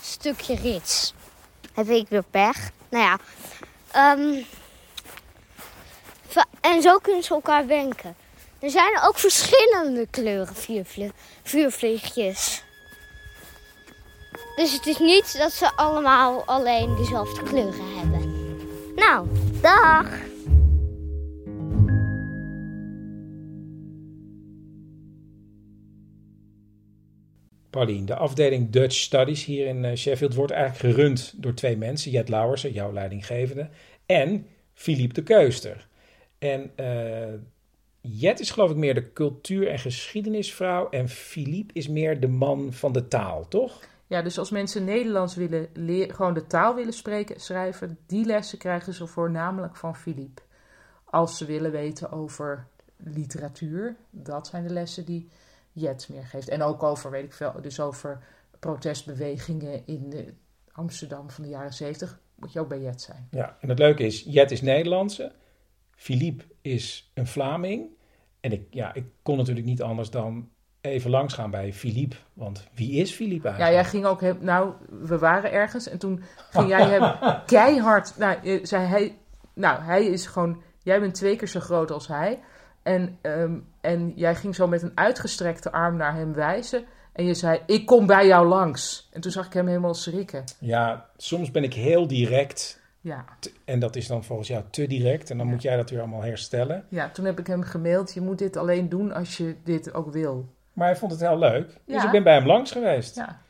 Stukje 0.00 0.54
rits. 0.56 1.14
Heb 1.72 1.88
ik 1.88 2.08
weer 2.08 2.22
pech? 2.30 2.70
Nou 2.88 3.04
ja. 3.04 3.18
ehm, 3.90 4.42
en 6.60 6.82
zo 6.82 6.98
kunnen 6.98 7.22
ze 7.22 7.34
elkaar 7.34 7.66
wenken. 7.66 8.16
Er 8.58 8.70
zijn 8.70 9.00
ook 9.02 9.18
verschillende 9.18 10.06
kleuren 10.10 10.54
vuurvlie- 10.54 11.12
vuurvliegjes. 11.42 12.63
Dus 14.56 14.72
het 14.72 14.86
is 14.86 14.98
niet 14.98 15.38
dat 15.38 15.52
ze 15.52 15.76
allemaal 15.76 16.44
alleen 16.44 16.96
dezelfde 16.96 17.42
kleuren 17.42 17.98
hebben. 17.98 18.32
Nou, 18.96 19.28
dag! 19.60 20.32
Paulien, 27.70 28.06
de 28.06 28.14
afdeling 28.14 28.70
Dutch 28.70 28.96
Studies 28.96 29.44
hier 29.44 29.66
in 29.66 29.84
eh, 29.84 29.96
Sheffield 29.96 30.34
wordt 30.34 30.52
eigenlijk 30.52 30.94
gerund 30.94 31.34
door 31.36 31.54
twee 31.54 31.76
mensen. 31.76 32.10
Jet 32.10 32.28
Lauwersen, 32.28 32.72
jouw 32.72 32.92
leidinggevende, 32.92 33.68
en 34.06 34.46
Philippe 34.74 35.14
de 35.14 35.22
Keuster. 35.22 35.86
En 36.38 36.70
eh, 36.76 37.34
Jet 38.00 38.40
is 38.40 38.50
geloof 38.50 38.70
ik 38.70 38.76
meer 38.76 38.94
de 38.94 39.12
cultuur- 39.12 39.68
en 39.68 39.78
geschiedenisvrouw 39.78 40.88
en 40.90 41.08
Philippe 41.08 41.74
is 41.74 41.88
meer 41.88 42.20
de 42.20 42.28
man 42.28 42.72
van 42.72 42.92
de 42.92 43.08
taal, 43.08 43.48
toch? 43.48 43.80
Ja, 44.06 44.22
dus 44.22 44.38
als 44.38 44.50
mensen 44.50 44.84
Nederlands 44.84 45.34
willen 45.34 45.68
leren, 45.72 46.14
gewoon 46.14 46.34
de 46.34 46.46
taal 46.46 46.74
willen 46.74 46.92
spreken, 46.92 47.40
schrijven, 47.40 47.98
die 48.06 48.24
lessen 48.24 48.58
krijgen 48.58 48.92
ze 48.94 49.06
voornamelijk 49.06 49.76
van 49.76 49.96
Philippe. 49.96 50.42
Als 51.04 51.36
ze 51.36 51.44
willen 51.44 51.70
weten 51.70 52.10
over 52.10 52.66
literatuur, 52.96 53.96
dat 54.10 54.46
zijn 54.46 54.66
de 54.66 54.72
lessen 54.72 55.04
die 55.04 55.28
Jet 55.72 56.08
meer 56.10 56.24
geeft. 56.24 56.48
En 56.48 56.62
ook 56.62 56.82
over, 56.82 57.10
weet 57.10 57.24
ik 57.24 57.32
veel, 57.32 57.52
dus 57.60 57.80
over 57.80 58.22
protestbewegingen 58.58 59.86
in 59.86 60.36
Amsterdam 60.72 61.30
van 61.30 61.44
de 61.44 61.50
jaren 61.50 61.72
zeventig, 61.72 62.18
moet 62.34 62.52
je 62.52 62.60
ook 62.60 62.68
bij 62.68 62.80
Jet 62.80 63.00
zijn. 63.00 63.28
Ja, 63.30 63.56
en 63.60 63.68
het 63.68 63.78
leuke 63.78 64.02
is, 64.02 64.22
Jet 64.26 64.50
is 64.50 64.62
Nederlandse, 64.62 65.32
Philippe 65.90 66.44
is 66.60 67.10
een 67.14 67.26
Vlaming. 67.26 67.88
En 68.40 68.52
ik, 68.52 68.66
ja, 68.70 68.94
ik 68.94 69.04
kon 69.22 69.36
natuurlijk 69.36 69.66
niet 69.66 69.82
anders 69.82 70.10
dan 70.10 70.50
even 70.84 71.10
langsgaan 71.10 71.50
bij 71.50 71.72
Philippe. 71.72 72.16
Want 72.32 72.66
wie 72.74 72.92
is 72.92 73.12
Philippe 73.12 73.48
Ja, 73.48 73.54
eigenlijk? 73.54 73.82
jij 73.82 73.90
ging 73.90 74.04
ook, 74.06 74.20
hem, 74.20 74.36
nou, 74.40 74.72
we 74.88 75.18
waren 75.18 75.52
ergens 75.52 75.88
en 75.88 75.98
toen 75.98 76.22
ging 76.50 76.68
jij 76.68 76.84
hem 76.88 77.14
keihard, 77.46 78.12
nou, 78.18 78.60
zei 78.66 78.86
hij, 78.86 79.16
nou, 79.54 79.82
hij 79.82 80.04
is 80.06 80.26
gewoon, 80.26 80.62
jij 80.82 81.00
bent 81.00 81.14
twee 81.14 81.36
keer 81.36 81.48
zo 81.48 81.60
groot 81.60 81.90
als 81.90 82.06
hij. 82.08 82.40
En, 82.82 83.18
ehm, 83.20 83.54
en 83.80 84.12
jij 84.16 84.34
ging 84.34 84.54
zo 84.54 84.66
met 84.66 84.82
een 84.82 84.92
uitgestrekte 84.94 85.72
arm 85.72 85.96
naar 85.96 86.14
hem 86.14 86.32
wijzen. 86.34 86.84
En 87.12 87.24
je 87.24 87.34
zei, 87.34 87.60
ik 87.66 87.86
kom 87.86 88.06
bij 88.06 88.26
jou 88.26 88.46
langs. 88.46 89.08
En 89.12 89.20
toen 89.20 89.32
zag 89.32 89.46
ik 89.46 89.52
hem 89.52 89.66
helemaal 89.66 89.94
schrikken. 89.94 90.44
Ja, 90.60 91.06
soms 91.16 91.50
ben 91.50 91.62
ik 91.64 91.74
heel 91.74 92.06
direct. 92.06 92.82
Ja, 93.00 93.24
te- 93.40 93.52
en 93.64 93.78
dat 93.78 93.96
is 93.96 94.06
dan 94.06 94.24
volgens 94.24 94.48
jou 94.48 94.62
te 94.70 94.86
direct. 94.86 95.30
En 95.30 95.38
dan 95.38 95.46
moet 95.46 95.62
jij 95.62 95.76
dat 95.76 95.90
weer 95.90 95.98
allemaal 96.00 96.22
herstellen. 96.22 96.84
ja, 96.88 97.08
toen 97.10 97.24
heb 97.24 97.38
ik 97.38 97.46
hem 97.46 97.62
gemaild, 97.62 98.14
je 98.14 98.20
moet 98.20 98.38
dit 98.38 98.56
alleen 98.56 98.88
doen 98.88 99.12
als 99.12 99.36
je 99.36 99.56
dit 99.64 99.94
ook 99.94 100.12
wil. 100.12 100.53
Maar 100.74 100.86
hij 100.86 100.96
vond 100.96 101.12
het 101.12 101.20
heel 101.20 101.38
leuk. 101.38 101.66
Dus 101.86 101.96
Ja. 101.96 102.04
ik 102.04 102.10
ben 102.10 102.22
bij 102.22 102.34
hem 102.34 102.46
langs 102.46 102.70
geweest. 102.72 103.16
Ja, 103.16 103.42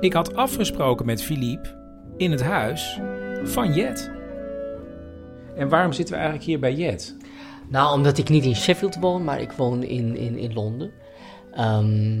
Ik 0.00 0.12
had 0.12 0.34
afgesproken 0.34 1.06
met 1.06 1.22
Philippe 1.22 1.76
in 2.16 2.30
het 2.30 2.42
huis 2.42 3.00
van 3.44 3.74
Jet. 3.74 4.10
En 5.56 5.68
waarom 5.68 5.92
zitten 5.92 6.14
we 6.14 6.20
eigenlijk 6.20 6.50
hier 6.50 6.58
bij 6.60 6.74
Jet? 6.74 7.16
Nou, 7.68 7.94
omdat 7.94 8.18
ik 8.18 8.28
niet 8.28 8.44
in 8.44 8.56
Sheffield 8.56 8.96
woon, 8.96 9.24
maar 9.24 9.40
ik 9.40 9.52
woon 9.52 9.82
in, 9.82 10.16
in, 10.16 10.38
in 10.38 10.52
Londen. 10.52 10.92
Ehm, 11.52 12.20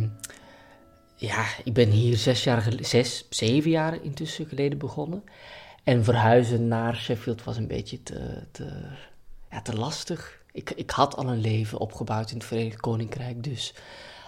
ja, 1.14 1.44
ik 1.64 1.72
ben 1.72 1.88
hier 1.90 2.16
zes 2.16 2.44
jaar, 2.44 2.68
zes, 2.80 3.26
zeven 3.30 3.70
jaar 3.70 4.02
intussen 4.02 4.46
geleden 4.46 4.78
begonnen. 4.78 5.24
En 5.84 6.04
verhuizen 6.04 6.68
naar 6.68 6.96
Sheffield 6.96 7.44
was 7.44 7.56
een 7.56 7.66
beetje 7.68 8.02
te, 8.02 8.42
te, 8.50 8.70
ja, 9.50 9.62
te 9.62 9.74
lastig. 9.76 10.39
Ik, 10.52 10.70
ik 10.70 10.90
had 10.90 11.16
al 11.16 11.28
een 11.28 11.40
leven 11.40 11.78
opgebouwd 11.78 12.30
in 12.30 12.36
het 12.36 12.46
Verenigd 12.46 12.80
Koninkrijk, 12.80 13.44
dus 13.44 13.74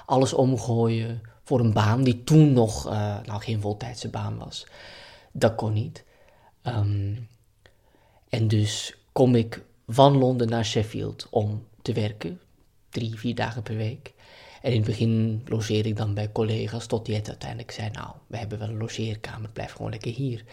alles 0.07 0.33
omgooien 0.33 1.21
voor 1.43 1.61
een 1.61 1.73
baan 1.73 2.03
die 2.03 2.25
toen 2.25 2.53
nog 2.53 2.87
eh, 2.87 3.17
nou, 3.25 3.41
geen 3.41 3.61
voltijdse 3.61 4.09
baan 4.09 4.39
was. 4.39 4.67
Dat 5.33 5.55
kon 5.55 5.73
niet. 5.73 6.05
Ehm, 6.63 7.15
en 8.29 8.49
dus 8.49 8.97
kom 9.13 9.35
ik 9.35 9.63
van 9.87 10.17
Londen 10.17 10.49
naar 10.49 10.65
Sheffield 10.65 11.27
om 11.31 11.67
te 11.83 11.93
werken, 11.93 12.41
drie, 12.89 13.19
vier 13.19 13.35
dagen 13.35 13.63
per 13.63 13.77
week. 13.77 14.15
En 14.63 14.71
in 14.71 14.77
het 14.77 14.87
begin 14.87 15.43
logeerde 15.45 15.89
ik 15.89 15.97
dan 15.97 16.15
bij 16.15 16.33
collega's, 16.33 16.87
tot 16.87 17.07
die 17.07 17.15
het 17.15 17.29
uiteindelijk 17.29 17.71
zei, 17.71 17.91
nou, 17.91 18.09
we 18.27 18.37
hebben 18.37 18.59
wel 18.59 18.69
een 18.69 18.79
logeerkamer, 18.79 19.51
blijf 19.51 19.73
gewoon 19.73 19.91
lekker 19.91 20.13
hier. 20.13 20.45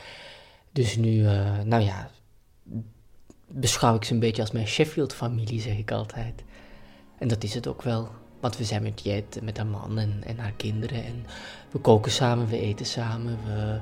Dus 0.72 0.96
nu, 0.96 1.26
eh, 1.26 1.60
nou 1.60 1.84
ja, 1.84 2.12
beschouw 3.52 3.96
ik 3.96 4.04
ze 4.04 4.14
een 4.14 4.20
beetje 4.20 4.42
als 4.42 4.52
mijn 4.52 4.68
Sheffield-familie, 4.68 5.62
zeg 5.62 5.78
ik 5.78 5.92
altijd. 5.92 6.44
En 7.18 7.28
dat 7.28 7.44
is 7.44 7.54
het 7.54 7.68
ook 7.68 7.82
wel. 7.82 8.10
Want 8.40 8.58
we 8.58 8.64
zijn 8.64 8.84
met 8.84 9.02
Jet, 9.04 9.40
met 9.44 9.58
haar 9.58 9.66
man 9.66 9.98
en, 9.98 10.22
en 10.26 10.38
haar 10.38 10.54
kinderen. 10.58 11.04
En 11.04 11.26
we 11.72 11.80
koken 11.80 12.12
samen, 12.12 12.48
we 12.48 12.60
eten 12.60 12.86
samen. 12.86 13.38
We, 13.46 13.80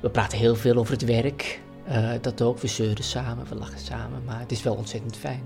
we 0.00 0.10
praten 0.10 0.38
heel 0.38 0.56
veel 0.56 0.76
over 0.76 0.92
het 0.92 1.04
werk. 1.04 1.60
Eh, 1.84 2.10
dat 2.20 2.42
ook. 2.42 2.58
We 2.58 2.66
zeuren 2.66 3.04
samen, 3.04 3.46
we 3.48 3.54
lachen 3.54 3.78
samen. 3.78 4.24
Maar 4.24 4.40
het 4.40 4.52
is 4.52 4.62
wel 4.62 4.74
ontzettend 4.74 5.16
fijn. 5.16 5.42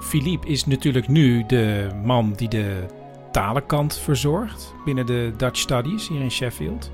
Philippe 0.00 0.48
is 0.48 0.66
natuurlijk 0.66 1.08
nu 1.08 1.46
de 1.46 1.90
man 2.04 2.32
die 2.32 2.48
de 2.48 2.86
talenkant 3.30 3.98
verzorgt 3.98 4.74
binnen 4.84 5.06
de 5.06 5.32
Dutch 5.36 5.58
Studies 5.58 6.08
hier 6.08 6.20
in 6.20 6.30
Sheffield. 6.30 6.90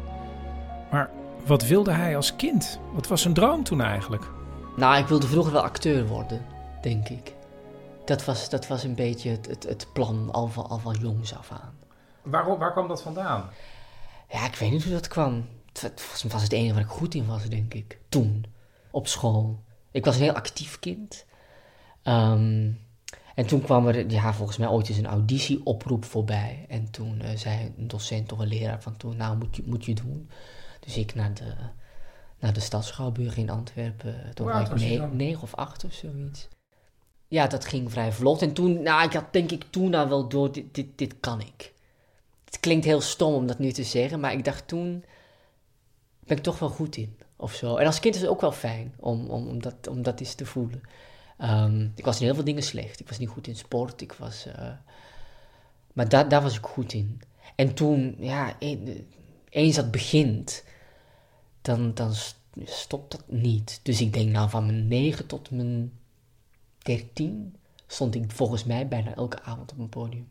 Maar 0.90 1.10
wat 1.46 1.66
wilde 1.66 1.90
hij 1.90 2.16
als 2.16 2.36
kind? 2.36 2.80
Wat 2.92 3.08
was 3.08 3.22
zijn 3.22 3.34
droom 3.34 3.62
toen 3.62 3.80
eigenlijk? 3.80 4.30
Nou, 4.76 4.98
ik 4.98 5.06
wilde 5.06 5.26
vroeger 5.26 5.52
wel 5.52 5.62
acteur 5.62 6.06
worden, 6.06 6.46
denk 6.82 7.08
ik. 7.08 7.34
Dat 8.04 8.24
was, 8.24 8.48
dat 8.48 8.66
was 8.66 8.82
een 8.82 8.94
beetje 8.94 9.30
het, 9.30 9.46
het, 9.46 9.62
het 9.62 9.92
plan 9.92 10.32
al 10.32 10.46
van, 10.46 10.68
al 10.68 10.78
van 10.78 10.94
jongs 10.94 11.36
af 11.36 11.50
aan. 11.50 11.74
Waarom, 12.22 12.58
waar 12.58 12.72
kwam 12.72 12.88
dat 12.88 13.02
vandaan? 13.02 13.50
Ja, 14.28 14.46
ik 14.46 14.54
weet 14.54 14.70
niet 14.70 14.84
hoe 14.84 14.92
dat 14.92 15.08
kwam. 15.08 15.48
Het 15.72 15.80
het 15.80 16.08
was, 16.10 16.22
was 16.22 16.42
het 16.42 16.52
enige 16.52 16.74
waar 16.74 16.82
ik 16.82 16.88
goed 16.88 17.14
in 17.14 17.26
was, 17.26 17.48
denk 17.48 17.74
ik. 17.74 17.98
Toen, 18.08 18.44
op 18.90 19.06
school. 19.06 19.64
Ik 19.90 20.04
was 20.04 20.16
een 20.16 20.22
heel 20.22 20.32
actief 20.32 20.78
kind. 20.78 21.26
Ehm, 22.02 22.70
en 23.34 23.46
toen 23.46 23.62
kwam 23.62 23.86
er, 23.86 24.10
ja, 24.10 24.32
volgens 24.34 24.58
mij 24.58 24.68
ooit 24.68 24.88
eens 24.88 24.98
een 24.98 25.06
auditieoproep 25.06 26.04
voorbij. 26.04 26.64
En 26.68 26.90
toen 26.90 27.20
eh, 27.20 27.36
zei 27.36 27.72
een 27.78 27.88
docent 27.88 28.32
of 28.32 28.38
een 28.38 28.46
leraar 28.46 28.82
van 28.82 28.96
toen, 28.96 29.16
nou, 29.16 29.36
moet 29.36 29.56
je, 29.56 29.62
moet 29.66 29.84
je 29.84 29.94
doen. 29.94 30.30
Dus 30.80 30.96
ik 30.96 31.14
naar 31.14 31.34
de, 31.34 31.54
naar 32.40 32.52
de 32.52 32.60
Stadsschouwburg 32.60 33.36
in 33.36 33.50
Antwerpen. 33.50 34.34
Toen 34.34 34.60
ik 34.60 34.66
was 34.66 34.82
je 34.82 35.08
negen, 35.12 35.42
of 35.42 35.54
acht 35.54 35.84
of 35.84 35.92
zoiets. 35.92 36.48
Ja, 37.28 37.46
dat 37.46 37.64
ging 37.64 37.90
vrij 37.90 38.12
vlot. 38.12 38.42
En 38.42 38.52
toen, 38.52 38.82
nou, 38.82 39.04
ik 39.04 39.12
had 39.12 39.32
denk 39.32 39.50
ik 39.50 39.64
toen 39.70 39.90
nou 39.90 40.08
wel 40.08 40.28
door, 40.28 40.52
dit, 40.52 40.74
dit, 40.74 40.86
dit 40.98 41.14
kan 41.20 41.40
ik. 41.40 41.72
Het 42.44 42.60
klinkt 42.60 42.84
heel 42.84 43.00
stom 43.00 43.34
om 43.34 43.46
dat 43.46 43.58
nu 43.58 43.72
te 43.72 43.84
zeggen, 43.84 44.20
maar 44.20 44.32
ik 44.32 44.44
dacht 44.44 44.68
toen 44.68 45.04
ben 46.20 46.36
ik 46.36 46.42
toch 46.42 46.58
wel 46.58 46.68
goed 46.68 46.96
in. 46.96 47.18
Of 47.36 47.54
zo. 47.54 47.76
En 47.76 47.86
als 47.86 48.00
kind 48.00 48.14
is 48.14 48.20
het 48.20 48.30
ook 48.30 48.40
wel 48.40 48.52
fijn 48.52 48.94
om, 48.96 49.26
om, 49.26 49.48
om, 49.48 49.62
dat, 49.62 49.86
om 49.88 50.02
dat 50.02 50.20
eens 50.20 50.34
te 50.34 50.46
voelen. 50.46 50.80
Ehm, 51.38 51.88
ik 51.94 52.04
was 52.04 52.18
in 52.18 52.24
heel 52.24 52.34
veel 52.34 52.44
dingen 52.44 52.62
slecht. 52.62 53.00
Ik 53.00 53.08
was 53.08 53.18
niet 53.18 53.28
goed 53.28 53.46
in 53.46 53.56
sport. 53.56 54.00
Ik 54.00 54.12
was, 54.12 54.46
eh, 54.46 54.70
maar 55.92 56.08
daar 56.08 56.28
daar 56.28 56.42
was 56.42 56.56
ik 56.56 56.64
goed 56.64 56.92
in. 56.92 57.20
En 57.54 57.74
toen, 57.74 58.16
ja, 58.18 58.56
e- 58.58 59.04
eens 59.48 59.76
dat 59.76 59.90
begint, 59.90 60.64
dan, 61.62 61.94
dan 61.94 62.14
st- 62.14 62.36
stopt 62.64 63.10
dat 63.10 63.22
niet. 63.26 63.80
Dus 63.82 64.00
ik 64.00 64.12
denk 64.12 64.30
nou 64.30 64.50
van 64.50 64.66
mijn 64.66 64.88
9 64.88 65.26
tot 65.26 65.50
mijn 65.50 65.92
13 66.78 67.56
stond 67.86 68.14
ik 68.14 68.30
volgens 68.30 68.64
mij 68.64 68.88
bijna 68.88 69.14
elke 69.14 69.42
avond 69.42 69.72
op 69.72 69.78
een 69.78 69.88
podium. 69.88 70.28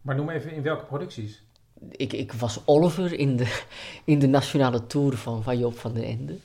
Maar 0.00 0.16
noem 0.16 0.30
even 0.30 0.52
in 0.52 0.62
welke 0.62 0.84
producties? 0.84 1.42
ik, 1.90 2.12
ik 2.12 2.32
was 2.32 2.60
Oliver 2.64 3.12
in 3.12 3.36
de, 3.36 3.62
in 4.04 4.18
de 4.18 4.26
nationale 4.26 4.86
tour 4.86 5.16
van, 5.16 5.42
van 5.42 5.58
Joop 5.58 5.78
van 5.78 5.94
den 5.94 6.04
Ende. 6.04 6.36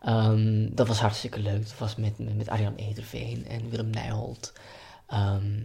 Ehm, 0.00 0.68
dat 0.74 0.88
was 0.88 1.00
hartstikke 1.00 1.40
leuk. 1.40 1.62
Dat 1.62 1.78
was 1.78 1.96
met, 1.96 2.18
met, 2.18 2.36
met 2.36 2.48
Arjan 2.48 2.74
Ederveen 2.74 3.46
en 3.46 3.70
Willem 3.70 3.90
Nijholt. 3.90 4.52
Ehm, 5.06 5.56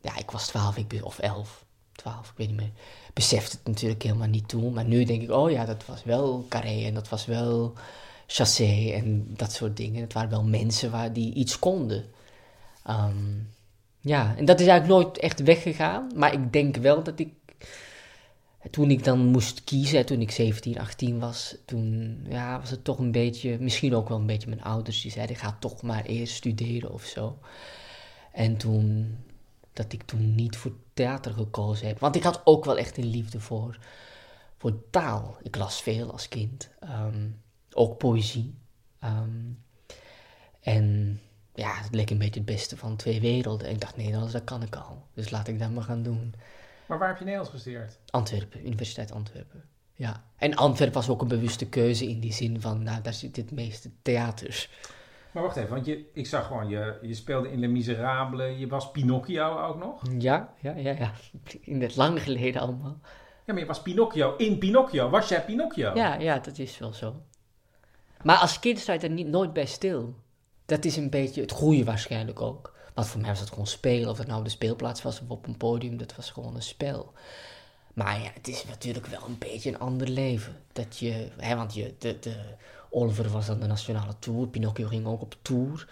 ja, 0.00 0.16
ik 0.16 0.30
was 0.30 0.46
twaalf 0.46 0.76
ik 0.76 0.88
be- 0.88 1.04
of 1.04 1.18
elf, 1.18 1.64
twaalf, 1.96 2.30
ik 2.30 2.36
weet 2.36 2.48
niet 2.48 2.56
meer. 2.56 2.70
Besefte 3.12 3.56
het 3.56 3.66
natuurlijk 3.66 4.02
helemaal 4.02 4.28
niet 4.28 4.48
toen. 4.48 4.72
Maar 4.72 4.84
nu 4.84 5.04
denk 5.04 5.22
ik, 5.22 5.30
oh 5.30 5.50
ja, 5.50 5.64
dat 5.64 5.86
was 5.86 6.04
wel 6.04 6.46
Carré 6.48 6.84
en 6.84 6.94
dat 6.94 7.08
was 7.08 7.26
wel 7.26 7.72
Chassé 8.26 8.90
en 8.92 9.26
dat 9.36 9.52
soort 9.52 9.76
dingen. 9.76 10.00
Het 10.00 10.12
waren 10.12 10.30
wel 10.30 10.44
mensen 10.44 10.90
waar 10.90 11.12
die 11.12 11.34
iets 11.34 11.58
konden. 11.58 12.04
Ehm, 12.84 13.34
ja, 14.00 14.34
en 14.36 14.44
dat 14.44 14.60
is 14.60 14.66
eigenlijk 14.66 15.02
nooit 15.02 15.18
echt 15.18 15.42
weggegaan. 15.42 16.10
Maar 16.14 16.32
ik 16.32 16.52
denk 16.52 16.76
wel 16.76 17.02
dat 17.02 17.18
ik 17.18 17.32
toen 18.70 18.90
ik 18.90 19.04
dan 19.04 19.18
moest 19.18 19.64
kiezen, 19.64 20.06
toen 20.06 20.20
ik 20.20 20.30
17, 20.30 20.78
18 20.78 21.18
was, 21.18 21.56
toen 21.64 22.18
ja, 22.28 22.60
was 22.60 22.70
het 22.70 22.84
toch 22.84 22.98
een 22.98 23.12
beetje, 23.12 23.58
misschien 23.60 23.94
ook 23.94 24.08
wel 24.08 24.18
een 24.18 24.26
beetje 24.26 24.48
mijn 24.48 24.62
ouders 24.62 25.02
die 25.02 25.10
zeiden, 25.10 25.36
ga 25.36 25.56
toch 25.60 25.82
maar 25.82 26.04
eerst 26.04 26.34
studeren 26.34 26.92
of 26.92 27.04
zo. 27.04 27.38
En 28.32 28.56
toen, 28.56 29.16
dat 29.76 29.92
ik 29.92 30.02
toen 30.02 30.34
niet 30.34 30.56
voor 30.56 30.72
theater 30.94 31.32
gekozen 31.32 31.86
heb. 31.86 31.98
Want 31.98 32.16
ik 32.16 32.22
had 32.22 32.40
ook 32.44 32.64
wel 32.64 32.78
echt 32.78 32.96
een 32.96 33.10
liefde 33.10 33.40
voor, 33.40 33.78
voor 34.56 34.90
taal. 34.90 35.36
Ik 35.42 35.56
las 35.56 35.82
veel 35.82 36.12
als 36.12 36.28
kind, 36.28 36.68
Ehm, 36.80 37.28
ook 37.72 37.98
poëzie. 37.98 38.54
Ehm, 38.98 39.52
en 40.60 41.20
ja, 41.54 41.74
het 41.74 41.94
leek 41.94 42.10
een 42.10 42.18
beetje 42.18 42.40
het 42.40 42.48
beste 42.48 42.76
van 42.76 42.96
twee 42.96 43.20
werelden. 43.20 43.66
En 43.66 43.72
ik 43.72 43.80
dacht, 43.80 43.96
Nederlands, 43.96 44.32
dat 44.32 44.44
kan 44.44 44.62
ik 44.62 44.76
al. 44.76 45.06
Dus 45.14 45.30
laat 45.30 45.48
ik 45.48 45.58
dat 45.58 45.70
maar 45.70 45.82
gaan 45.82 46.02
doen. 46.02 46.34
Maar 46.86 46.98
waar 46.98 47.08
heb 47.08 47.18
je 47.18 47.24
Nederlands 47.24 47.54
gestudeerd? 47.54 47.98
Antwerpen, 48.10 48.66
Universiteit 48.66 49.12
Antwerpen. 49.12 49.64
Ja. 49.94 50.24
En 50.36 50.54
Antwerpen 50.54 50.96
was 50.96 51.08
ook 51.08 51.22
een 51.22 51.28
bewuste 51.28 51.66
keuze 51.68 52.08
in 52.08 52.20
die 52.20 52.32
zin 52.32 52.60
van, 52.60 52.82
nou, 52.82 53.02
daar 53.02 53.14
zit 53.14 53.36
het 53.36 53.50
meeste 53.50 53.90
theaters. 54.02 54.70
Maar 55.36 55.44
wacht 55.44 55.56
even, 55.56 55.74
want 55.74 55.86
je, 55.86 56.04
ik 56.12 56.26
zag 56.26 56.46
gewoon, 56.46 56.68
je, 56.68 56.98
je 57.02 57.14
speelde 57.14 57.50
in 57.50 57.58
Les 57.58 57.70
Miserables, 57.70 58.58
je 58.58 58.66
was 58.66 58.90
Pinocchio 58.90 59.58
ook 59.58 59.78
nog. 59.78 60.02
Ja, 60.18 60.54
ja, 60.60 60.74
ja, 60.76 60.92
ja. 60.92 61.12
In 61.60 61.82
het 61.82 61.96
lang 61.96 62.22
geleden 62.22 62.60
allemaal. 62.60 62.98
Ja, 63.44 63.52
maar 63.52 63.58
je 63.58 63.66
was 63.66 63.82
Pinocchio 63.82 64.36
in 64.36 64.58
Pinocchio. 64.58 65.08
Was 65.10 65.28
jij 65.28 65.44
Pinocchio? 65.44 65.94
Ja, 65.94 66.14
ja, 66.14 66.38
dat 66.38 66.58
is 66.58 66.78
wel 66.78 66.92
zo. 66.92 67.22
Maar 68.22 68.36
als 68.36 68.58
kind 68.58 68.78
sta 68.78 68.92
je 68.92 68.98
er 68.98 69.10
niet, 69.10 69.26
nooit 69.26 69.52
bij 69.52 69.66
stil. 69.66 70.14
Dat 70.66 70.84
is 70.84 70.96
een 70.96 71.10
beetje 71.10 71.40
het 71.40 71.50
goede 71.50 71.84
waarschijnlijk 71.84 72.40
ook. 72.40 72.74
Want 72.94 73.06
voor 73.06 73.20
mij 73.20 73.30
was 73.30 73.38
dat 73.38 73.48
gewoon 73.48 73.66
spelen. 73.66 74.10
Of 74.10 74.18
het 74.18 74.26
nou 74.26 74.38
op 74.38 74.44
de 74.44 74.50
speelplaats 74.50 75.02
was 75.02 75.20
of 75.20 75.28
op 75.28 75.46
een 75.46 75.56
podium, 75.56 75.96
dat 75.96 76.16
was 76.16 76.30
gewoon 76.30 76.54
een 76.54 76.62
spel. 76.62 77.12
Maar 77.94 78.20
ja, 78.20 78.30
het 78.34 78.48
is 78.48 78.64
natuurlijk 78.64 79.06
wel 79.06 79.22
een 79.26 79.38
beetje 79.38 79.70
een 79.70 79.78
ander 79.78 80.08
leven. 80.08 80.56
Dat 80.72 80.98
je, 80.98 81.28
hè, 81.36 81.56
want 81.56 81.74
je, 81.74 81.94
de, 81.98 82.18
de 82.18 82.36
Oliver 82.96 83.28
was 83.28 83.46
dan 83.46 83.60
de 83.60 83.66
nationale 83.66 84.18
tour, 84.18 84.46
Pinocchio 84.46 84.86
ging 84.86 85.06
ook 85.06 85.22
op 85.22 85.36
tour. 85.42 85.88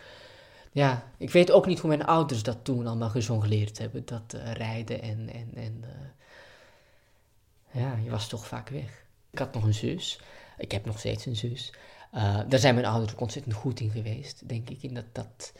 Ja, 0.73 1.11
ik 1.17 1.31
weet 1.31 1.51
ook 1.51 1.67
niet 1.67 1.79
hoe 1.79 1.89
mijn 1.89 2.05
ouders 2.05 2.43
dat 2.43 2.65
toen 2.65 2.87
allemaal 2.87 3.09
gejongleerd 3.09 3.79
hebben. 3.79 4.05
Dat 4.05 4.35
eh, 4.35 4.53
rijden 4.53 5.03
en, 5.03 5.29
en, 5.29 5.51
en 5.55 5.85
eh, 7.73 7.81
ja, 7.83 7.97
je 7.97 8.11
was 8.11 8.29
toch 8.29 8.47
vaak 8.47 8.69
weg. 8.69 9.05
Ik 9.31 9.39
had 9.39 9.55
nog 9.55 9.65
een 9.65 9.75
zus. 9.75 10.21
Ik 10.59 10.73
heb 10.73 10.85
nog 10.85 10.99
steeds 10.99 11.27
een 11.27 11.37
zus. 11.37 11.73
Eh, 12.11 12.41
daar 12.49 12.59
zijn 12.59 12.75
mijn 12.75 12.87
ouders 12.87 13.13
ook 13.13 13.21
ontzettend 13.21 13.55
goed 13.55 13.81
in 13.81 13.91
geweest, 13.91 14.49
denk 14.49 14.71
ik. 14.71 14.83
In 14.83 14.95
dat, 14.95 15.07
dat... 15.13 15.53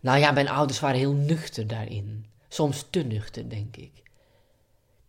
Nou 0.00 0.18
ja, 0.18 0.30
mijn 0.30 0.48
ouders 0.48 0.80
waren 0.80 0.98
heel 0.98 1.12
nuchter 1.12 1.66
daarin. 1.66 2.26
Soms 2.48 2.86
te 2.90 3.00
nuchter, 3.00 3.48
denk 3.48 3.76
ik. 3.76 4.02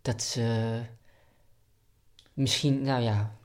Dat 0.01 0.23
ze... 0.23 0.79
Misschien, 2.33 2.81
nou 2.81 3.01
ja, 3.01 3.35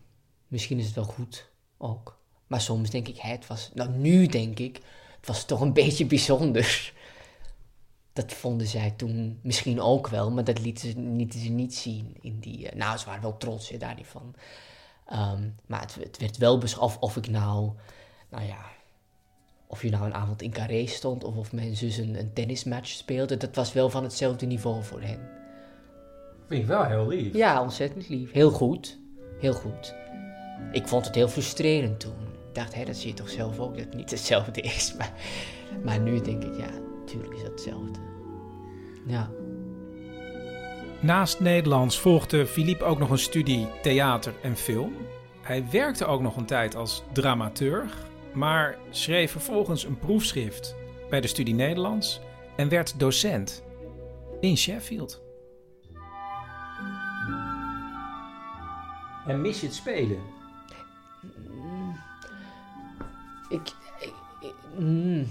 misschien 0.48 0.78
is 0.78 0.86
het 0.86 0.94
wel 0.94 1.04
goed 1.04 1.52
ook. 1.84 2.18
Maar 2.46 2.60
soms 2.60 2.90
denk 2.90 3.08
ik, 3.08 3.18
hè, 3.18 3.30
het 3.30 3.46
was... 3.46 3.70
Nou, 3.74 3.90
nu 3.90 4.26
denk 4.26 4.58
ik, 4.58 4.80
het 5.16 5.26
was 5.26 5.44
toch 5.44 5.60
een 5.60 5.72
beetje 5.82 6.06
bijzonder. 6.06 6.92
Dat 8.12 8.32
vonden 8.32 8.66
zij 8.66 8.90
toen 8.90 9.38
misschien 9.42 9.80
ook 9.80 10.08
wel, 10.08 10.30
maar 10.30 10.44
dat 10.44 10.60
lieten 10.60 10.90
ze, 10.90 10.98
lieten 11.00 11.40
ze 11.40 11.50
niet 11.50 11.74
zien 11.74 12.16
in 12.20 12.40
die... 12.40 12.68
eh, 12.68 12.76
nou, 12.76 12.98
ze 12.98 13.06
waren 13.06 13.22
wel 13.22 13.36
trots 13.36 13.68
hè, 13.68 13.76
daar 13.76 13.94
niet 13.94 14.06
van. 14.06 14.34
Ehm, 15.06 15.48
maar 15.66 15.80
het, 15.80 15.94
het 16.00 16.18
werd 16.18 16.36
wel 16.36 16.58
beschouwd 16.58 16.84
of, 16.84 16.98
of 16.98 17.16
ik 17.16 17.28
nou, 17.28 17.72
nou 18.28 18.44
ja, 18.44 18.64
of 19.66 19.82
je 19.82 19.90
nou 19.90 20.04
een 20.04 20.14
avond 20.14 20.42
in 20.42 20.50
Carré 20.50 20.86
stond 20.86 21.24
of 21.24 21.36
of 21.36 21.52
mijn 21.52 21.76
zus 21.76 21.96
een, 21.96 22.18
een 22.18 22.32
tennismatch 22.32 22.88
speelde, 22.88 23.36
dat 23.36 23.54
was 23.54 23.72
wel 23.72 23.90
van 23.90 24.02
hetzelfde 24.02 24.46
niveau 24.46 24.82
voor 24.82 25.00
hen. 25.00 25.28
Vind 26.48 26.62
ik 26.62 26.66
wel 26.66 26.84
heel 26.84 27.06
lief. 27.06 27.34
Ja, 27.34 27.62
ontzettend 27.62 28.08
lief. 28.08 28.32
Heel 28.32 28.50
goed. 28.50 28.98
Heel 29.40 29.54
goed. 29.54 30.03
Ik 30.72 30.88
vond 30.88 31.06
het 31.06 31.14
heel 31.14 31.28
frustrerend 31.28 32.00
toen. 32.00 32.22
Ik 32.48 32.54
dacht, 32.54 32.74
hé, 32.74 32.84
dat 32.84 32.96
zie 32.96 33.08
je 33.08 33.14
toch 33.14 33.30
zelf 33.30 33.58
ook, 33.58 33.76
dat 33.76 33.84
het 33.84 33.94
niet 33.94 34.10
hetzelfde 34.10 34.60
is. 34.60 34.94
Maar, 34.98 35.12
maar 35.84 36.00
nu 36.00 36.20
denk 36.20 36.42
ik, 36.42 36.56
ja, 36.56 36.70
tuurlijk 37.06 37.34
is 37.34 37.42
dat 37.42 37.50
hetzelfde. 37.50 37.98
Ja. 39.06 39.30
Naast 41.00 41.40
Nederlands 41.40 41.98
volgde 41.98 42.46
Philippe 42.46 42.84
ook 42.84 42.98
nog 42.98 43.10
een 43.10 43.18
studie 43.18 43.68
theater 43.82 44.34
en 44.42 44.56
film. 44.56 44.92
Hij 45.40 45.64
werkte 45.70 46.04
ook 46.04 46.20
nog 46.20 46.36
een 46.36 46.46
tijd 46.46 46.76
als 46.76 47.02
dramaturg, 47.12 48.06
maar 48.32 48.78
schreef 48.90 49.30
vervolgens 49.30 49.84
een 49.84 49.98
proefschrift 49.98 50.76
bij 51.10 51.20
de 51.20 51.26
studie 51.26 51.54
Nederlands 51.54 52.20
en 52.56 52.68
werd 52.68 52.98
docent 52.98 53.64
in 54.40 54.56
Sheffield. 54.56 55.22
En 59.26 59.40
mis 59.40 59.60
je 59.60 59.66
het 59.66 59.74
spelen? 59.74 60.18
Ik, 63.54 63.68
ik, 64.00 64.12
ik- 64.40 64.54
mm. 64.78 65.26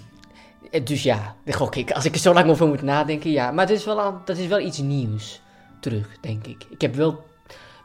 Dus 0.84 1.04
ja, 1.04 1.36
gok 1.50 1.76
ik. 1.76 1.92
Als 1.92 2.06
ik 2.06 2.14
er 2.14 2.20
zo 2.20 2.34
lang 2.34 2.50
over 2.50 2.68
moet 2.68 2.82
nadenken, 2.82 3.32
ja. 3.32 3.52
Maar 3.52 3.68
het 3.68 3.78
is 3.78 3.86
wel, 3.86 4.02
al- 4.02 4.22
dat 4.26 4.38
is 4.38 4.48
wel 4.48 4.60
iets 4.60 4.78
nieuws 4.78 5.42
terug, 5.80 6.20
denk 6.20 6.48
ik. 6.48 6.64
Ik 6.70 6.82
heb 6.82 6.96
wel 6.96 7.24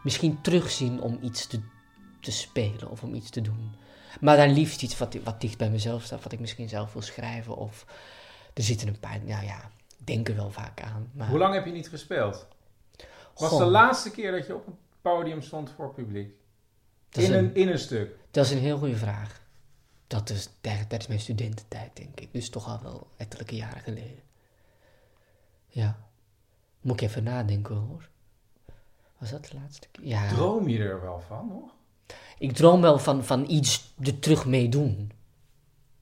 misschien 0.02 0.40
terugzien 0.40 1.00
om 1.00 1.18
iets 1.22 1.46
te, 1.46 1.60
te 2.20 2.30
spelen 2.30 2.90
of 2.90 3.02
om 3.02 3.14
iets 3.14 3.30
te 3.30 3.40
doen. 3.40 3.74
Maar 4.20 4.36
dan 4.36 4.52
liefst 4.52 4.82
iets 4.82 4.98
wat, 4.98 5.16
wat 5.24 5.40
dicht 5.40 5.58
bij 5.58 5.70
mezelf 5.70 6.02
staat, 6.02 6.22
wat 6.22 6.32
ik 6.32 6.40
misschien 6.40 6.68
zelf 6.68 6.92
wil 6.92 7.02
schrijven. 7.02 7.56
Of 7.56 7.84
er 8.54 8.62
zitten 8.62 8.88
een 8.88 8.98
paar, 9.00 9.18
nou 9.24 9.44
ja, 9.44 9.70
ik 9.98 10.06
denk 10.06 10.28
er 10.28 10.36
wel 10.36 10.50
vaak 10.50 10.80
aan. 10.82 11.10
Maar, 11.14 11.28
Hoe 11.28 11.38
lang 11.38 11.54
heb 11.54 11.64
je 11.66 11.72
niet 11.72 11.88
gespeeld? 11.88 12.46
Was 13.34 13.48
Goh, 13.48 13.58
de 13.58 13.64
laatste 13.64 14.10
keer 14.10 14.32
dat 14.32 14.46
je 14.46 14.54
op 14.54 14.66
een 14.66 14.76
podium 15.02 15.42
stond 15.42 15.70
voor 15.76 15.94
publiek? 15.94 16.32
dat, 17.10 17.24
In 17.24 17.32
een, 17.32 17.38
een, 17.44 17.54
in 17.54 17.68
een 17.68 17.78
stuk. 17.78 18.16
dat 18.30 18.44
is 18.44 18.50
een 18.50 18.58
heel 18.58 18.78
goede 18.78 18.96
vraag. 18.96 19.40
Dat 20.08 20.30
is 20.30 20.48
tij- 20.60 20.84
tijdens 20.88 21.06
mijn 21.06 21.20
studententijd, 21.20 21.96
denk 21.96 22.20
ik. 22.20 22.28
Dus 22.32 22.50
toch 22.50 22.68
al 22.68 22.80
wel 22.82 23.06
ettelijke 23.16 23.56
jaren 23.56 23.80
geleden. 23.82 24.22
Ja. 25.66 25.98
Moet 26.80 27.00
ik 27.00 27.08
even 27.08 27.22
nadenken 27.22 27.74
hoor. 27.74 28.08
Was 29.18 29.30
dat 29.30 29.44
de 29.44 29.56
laatste 29.60 29.88
keer? 29.90 30.06
Ja. 30.06 30.28
Droom 30.28 30.68
je 30.68 30.78
er 30.78 31.00
wel 31.00 31.20
van 31.26 31.48
nog? 31.48 31.70
Ik 32.38 32.52
droom 32.52 32.80
wel 32.80 32.98
van, 32.98 33.24
van 33.24 33.50
iets 33.50 33.94
er 34.02 34.18
terug 34.18 34.46
mee 34.46 34.68
doen. 34.68 35.10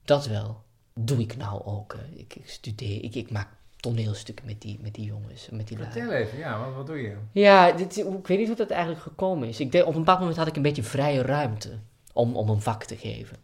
Dat 0.03 0.25
wel. 0.25 0.63
Doe 0.93 1.19
ik 1.19 1.37
nou 1.37 1.63
ook. 1.65 1.93
hè. 1.97 2.17
Ik, 2.19 2.35
ik 2.35 2.49
studeer, 2.49 3.03
ik, 3.03 3.15
ik 3.15 3.31
maak 3.31 3.47
toneelstukken 3.75 4.45
met 4.45 4.61
die, 4.61 4.79
met 4.81 4.93
die 4.93 5.05
jongens, 5.05 5.49
met 5.49 5.67
die. 5.67 5.77
Vertel 5.77 6.11
even, 6.11 6.37
ja, 6.37 6.59
wat, 6.65 6.73
wat 6.75 6.87
doe 6.87 6.97
je? 7.01 7.17
Ja, 7.31 7.71
dit, 7.71 7.97
ik 7.97 8.27
weet 8.27 8.37
niet 8.37 8.47
hoe 8.47 8.55
dat 8.55 8.69
eigenlijk 8.69 9.01
gekomen 9.01 9.47
is. 9.47 9.59
Ik 9.59 9.71
denk, 9.71 9.85
op 9.85 9.93
een 9.93 9.99
bepaald 9.99 10.19
moment 10.19 10.37
had 10.37 10.47
ik 10.47 10.55
een 10.55 10.61
beetje 10.61 10.83
vrije 10.83 11.21
ruimte 11.21 11.79
om, 12.13 12.35
om 12.35 12.49
een 12.49 12.61
vak 12.61 12.83
te 12.83 12.97
geven. 12.97 13.37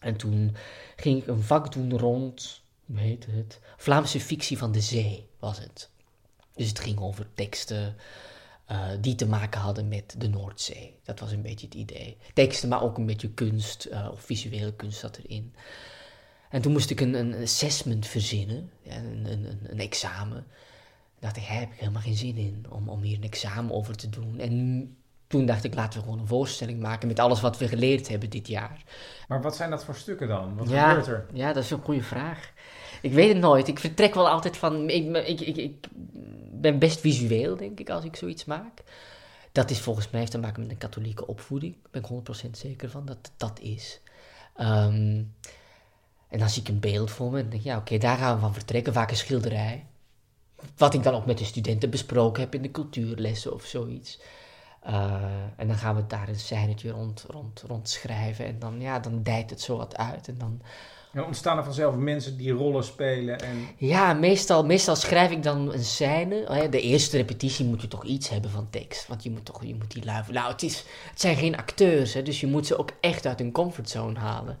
En 0.00 0.16
toen 0.16 0.56
ging 0.96 1.22
ik 1.22 1.26
een 1.26 1.42
vak 1.42 1.72
doen 1.72 1.98
rond, 1.98 2.62
hoe 2.86 2.98
heet 2.98 3.26
het? 3.30 3.60
Vlaamse 3.76 4.20
fictie 4.20 4.58
van 4.58 4.72
de 4.72 4.80
zee 4.80 5.26
was 5.38 5.58
het. 5.58 5.90
Dus 6.54 6.68
het 6.68 6.78
ging 6.78 7.00
over 7.00 7.26
teksten 7.34 7.96
eh, 8.66 8.88
die 9.00 9.14
te 9.14 9.26
maken 9.26 9.60
hadden 9.60 9.88
met 9.88 10.14
de 10.18 10.28
Noordzee. 10.28 10.94
Dat 11.04 11.20
was 11.20 11.32
een 11.32 11.42
beetje 11.42 11.66
het 11.66 11.74
idee. 11.74 12.16
Teksten, 12.34 12.68
maar 12.68 12.82
ook 12.82 12.98
een 12.98 13.06
beetje 13.06 13.30
kunst 13.30 13.84
eh, 13.84 14.08
of 14.12 14.20
visuele 14.20 14.74
kunst 14.74 14.98
zat 14.98 15.16
erin. 15.16 15.54
En 16.50 16.62
toen 16.62 16.72
moest 16.72 16.90
ik 16.90 17.00
een, 17.00 17.14
een 17.14 17.42
assessment 17.42 18.06
verzinnen, 18.06 18.70
een, 18.84 19.26
een, 19.26 19.58
een, 19.62 19.80
examen 19.80 20.46
dacht 21.18 21.36
ik, 21.36 21.42
heb 21.42 21.72
ik 21.72 21.78
helemaal 21.78 22.02
geen 22.02 22.16
zin 22.16 22.36
in 22.36 22.66
om, 22.68 22.88
om 22.88 23.02
hier 23.02 23.16
een 23.16 23.22
examen 23.22 23.74
over 23.74 23.96
te 23.96 24.08
doen. 24.08 24.38
En 24.38 24.96
toen 25.26 25.46
dacht 25.46 25.64
ik, 25.64 25.74
laten 25.74 25.98
we 25.98 26.04
gewoon 26.04 26.20
een 26.20 26.26
voorstelling 26.26 26.80
maken 26.80 27.08
met 27.08 27.18
alles 27.18 27.40
wat 27.40 27.58
we 27.58 27.68
geleerd 27.68 28.08
hebben 28.08 28.30
dit 28.30 28.48
jaar. 28.48 28.82
Maar 29.28 29.42
wat 29.42 29.56
zijn 29.56 29.70
dat 29.70 29.84
voor 29.84 29.94
stukken 29.94 30.28
dan? 30.28 30.56
Wat 30.56 30.68
Ja. 30.68 30.88
gebeurt 30.88 31.06
er? 31.06 31.26
Ja, 31.32 31.52
dat 31.52 31.64
is 31.64 31.70
een 31.70 31.82
goede 31.82 32.02
vraag. 32.02 32.52
Ik 33.02 33.12
weet 33.12 33.28
het 33.28 33.38
nooit. 33.38 33.68
Ik 33.68 33.78
vertrek 33.78 34.14
wel 34.14 34.28
altijd 34.28 34.56
van. 34.56 34.90
Ik, 34.90 35.16
ik, 35.26 35.40
ik, 35.40 35.56
ik 35.56 35.86
ben 36.52 36.78
best 36.78 37.00
visueel, 37.00 37.56
denk 37.56 37.80
ik, 37.80 37.90
als 37.90 38.04
ik 38.04 38.16
zoiets 38.16 38.44
maak. 38.44 38.82
Dat 39.52 39.70
is 39.70 39.80
volgens 39.80 40.10
mij 40.10 40.20
heeft 40.20 40.32
te 40.32 40.38
maken 40.38 40.62
met 40.62 40.70
een 40.70 40.78
katholieke 40.78 41.26
opvoeding. 41.26 41.76
Daar 41.90 42.02
ben 42.02 42.18
ik 42.18 42.46
100% 42.46 42.50
zeker 42.50 42.90
van 42.90 43.06
dat 43.06 43.30
dat 43.36 43.60
is. 43.60 44.00
Ehm, 44.56 45.22
en 46.28 46.38
dan 46.38 46.48
zie 46.48 46.62
ik 46.62 46.68
een 46.68 46.80
beeld 46.80 47.10
voor 47.10 47.30
me 47.30 47.38
en 47.38 47.48
denk 47.48 47.62
ik, 47.62 47.68
ja, 47.68 47.76
oké, 47.76 47.98
daar 47.98 48.16
gaan 48.16 48.34
we 48.34 48.40
van 48.40 48.52
vertrekken. 48.54 48.92
Vaak 48.92 49.10
een 49.10 49.16
schilderij. 49.16 49.86
Wat 50.76 50.94
ik 50.94 51.02
dan 51.02 51.14
ook 51.14 51.26
met 51.26 51.38
de 51.38 51.44
studenten 51.44 51.90
besproken 51.90 52.42
heb 52.42 52.54
in 52.54 52.62
de 52.62 52.70
cultuurlessen 52.70 53.54
of 53.54 53.64
zoiets. 53.64 54.20
Eh, 54.86 55.14
en 55.56 55.66
dan 55.66 55.76
gaan 55.76 55.96
we 55.96 56.06
daar 56.06 56.28
een 56.28 56.38
scènetje 56.38 56.90
rond, 56.90 57.24
rond, 57.28 57.64
rond 57.66 57.88
schrijven. 57.88 58.46
En 58.46 58.58
dan, 58.58 58.80
ja, 58.80 58.98
dan 58.98 59.22
dijt 59.22 59.50
het 59.50 59.60
zo 59.60 59.76
wat 59.76 59.96
uit. 59.96 60.28
En 60.28 60.38
dan, 60.38 60.60
En 61.12 61.24
ontstaan 61.24 61.58
er 61.58 61.64
vanzelf 61.64 61.94
mensen 61.94 62.36
die 62.36 62.52
rollen 62.52 62.84
spelen 62.84 63.40
en... 63.40 63.68
ja, 63.76 64.12
meestal, 64.12 64.64
meestal 64.64 64.96
schrijf 64.96 65.30
ik 65.30 65.42
dan 65.42 65.72
een 65.72 65.84
scène. 65.84 66.46
Oh 66.48 66.70
De 66.70 66.80
eerste 66.80 67.16
repetitie 67.16 67.66
moet 67.66 67.80
je 67.80 67.88
toch 67.88 68.04
iets 68.04 68.28
hebben 68.28 68.50
van 68.50 68.70
tekst. 68.70 69.08
Want 69.08 69.22
je 69.22 69.30
moet 69.30 69.44
toch 69.44 69.64
je 69.64 69.74
moet 69.74 69.90
die 69.90 70.04
lui... 70.04 70.22
Nou, 70.30 70.52
het, 70.52 70.62
is, 70.62 70.84
het 71.10 71.20
zijn 71.20 71.36
geen 71.36 71.56
acteurs, 71.56 72.14
hè, 72.14 72.22
dus 72.22 72.40
je 72.40 72.46
moet 72.46 72.66
ze 72.66 72.78
ook 72.78 72.90
echt 73.00 73.26
uit 73.26 73.38
hun 73.38 73.52
comfortzone 73.52 74.18
halen. 74.18 74.58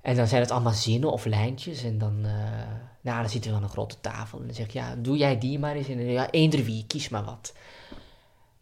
En 0.00 0.16
dan 0.16 0.26
zijn 0.26 0.40
het 0.40 0.50
allemaal 0.50 0.72
zinnen 0.72 1.12
of 1.12 1.24
lijntjes. 1.24 1.82
En 1.82 1.98
dan, 1.98 2.18
eh, 2.24 2.32
nou, 3.00 3.20
dan 3.20 3.30
zitten 3.30 3.50
we 3.50 3.56
aan 3.56 3.62
een 3.62 3.68
grote 3.68 4.00
tafel. 4.00 4.38
En 4.38 4.46
dan 4.46 4.54
zeg 4.54 4.66
ik, 4.66 4.72
ja, 4.72 4.94
doe 4.98 5.16
jij 5.16 5.38
die 5.38 5.58
maar 5.58 5.74
eens. 5.74 5.88
En 5.88 5.96
dan, 5.96 6.06
ja, 6.06 6.30
eender 6.30 6.64
wie, 6.64 6.84
kies 6.86 7.08
maar 7.08 7.24
wat. 7.24 7.52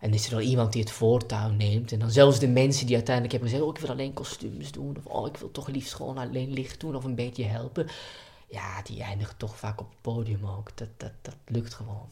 En 0.06 0.12
is 0.12 0.26
er 0.26 0.30
wel 0.30 0.40
iemand 0.40 0.72
die 0.72 0.82
het 0.82 0.90
voortouw 0.90 1.50
neemt. 1.50 1.92
En 1.92 1.98
dan 1.98 2.10
zelfs 2.10 2.38
de 2.38 2.48
mensen 2.48 2.86
die 2.86 2.94
uiteindelijk 2.94 3.34
hebben 3.34 3.50
gezegd... 3.50 3.68
oh, 3.70 3.76
ik 3.76 3.82
wil 3.82 3.90
alleen 3.90 4.12
kostuums 4.12 4.72
doen. 4.72 4.96
Of 4.96 5.06
oh, 5.06 5.26
ik 5.26 5.36
wil 5.36 5.50
toch 5.50 5.68
liefst 5.68 5.94
gewoon 5.94 6.18
alleen 6.18 6.52
licht 6.52 6.80
doen. 6.80 6.96
Of 6.96 7.04
een 7.04 7.14
beetje 7.14 7.44
helpen. 7.44 7.86
Ja, 8.48 8.82
die 8.82 9.02
eindigen 9.02 9.36
toch 9.36 9.56
vaak 9.56 9.80
op 9.80 9.88
het 9.90 10.00
podium 10.00 10.46
ook. 10.46 10.76
Dat, 10.76 10.88
dat, 10.96 11.12
dat 11.22 11.36
lukt 11.46 11.74
gewoon. 11.74 12.08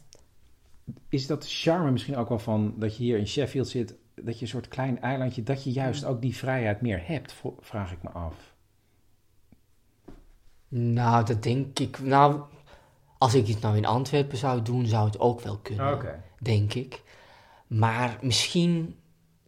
Is 1.09 1.27
dat 1.27 1.45
charme 1.49 1.91
misschien 1.91 2.17
ook 2.17 2.29
wel 2.29 2.39
van 2.39 2.75
dat 2.77 2.97
je 2.97 3.03
hier 3.03 3.19
in 3.19 3.27
Sheffield 3.27 3.69
zit, 3.69 3.95
dat 4.15 4.35
je 4.35 4.43
een 4.43 4.51
soort 4.51 4.69
klein 4.69 5.01
eilandje, 5.01 5.43
dat 5.43 5.65
je 5.65 5.73
juist 5.73 6.05
ook 6.05 6.21
die 6.21 6.37
vrijheid 6.37 6.81
meer 6.81 7.03
hebt, 7.07 7.35
vraag 7.61 7.93
ik 7.93 8.03
me 8.03 8.11
af. 8.11 8.55
Nou, 10.69 11.25
dat 11.25 11.43
denk 11.43 11.79
ik... 11.79 11.99
Nou, 11.99 12.41
als 13.19 13.35
ik 13.35 13.47
het 13.47 13.61
nou 13.61 13.77
in 13.77 13.87
Antwerpen 13.87 14.39
zou 14.39 14.63
doen... 14.63 14.87
zou 14.87 15.07
het 15.07 15.19
ook 15.19 15.41
wel 15.41 15.59
kunnen. 15.59 15.95
Oké. 15.95 16.23
denk 16.39 16.75
ik. 16.75 17.03
Maar 17.75 18.19
misschien 18.21 18.97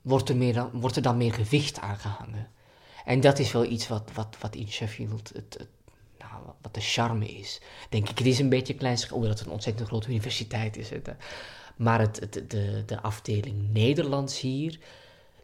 wordt 0.03 0.29
er, 0.29 0.37
meer 0.37 0.53
dan, 0.53 0.71
wordt 0.73 0.97
er 0.97 1.03
dan 1.03 1.17
meer 1.17 1.33
gewicht 1.33 1.81
aan 1.81 1.97
gehangen. 1.97 2.51
En 3.05 3.21
dat 3.21 3.39
is 3.39 3.53
wel 3.53 3.65
iets 3.65 3.89
wat, 3.89 4.11
wat, 4.15 4.37
wat 4.41 4.55
in 4.55 4.69
Sheffield 4.69 5.29
het, 5.35 5.57
het, 5.59 5.69
nou, 6.19 6.43
wat 6.62 6.75
de 6.75 6.81
charme 6.81 7.27
is. 7.27 7.61
Denk 7.89 8.09
ik, 8.09 8.19
het 8.19 8.27
is 8.27 8.39
een 8.39 8.49
beetje 8.49 8.75
klein, 8.75 8.99
omdat 9.12 9.31
het 9.31 9.41
een 9.41 9.53
ontzettend 9.53 9.89
grote 9.89 10.09
universiteit 10.09 10.77
is. 10.77 10.91
Het, 10.91 11.15
maar 11.77 12.01
het, 12.01 12.21
het, 12.21 12.51
de, 12.51 12.83
de 12.87 13.01
afdeling 13.01 13.73
Nederlands 13.73 14.41
hier, 14.41 14.71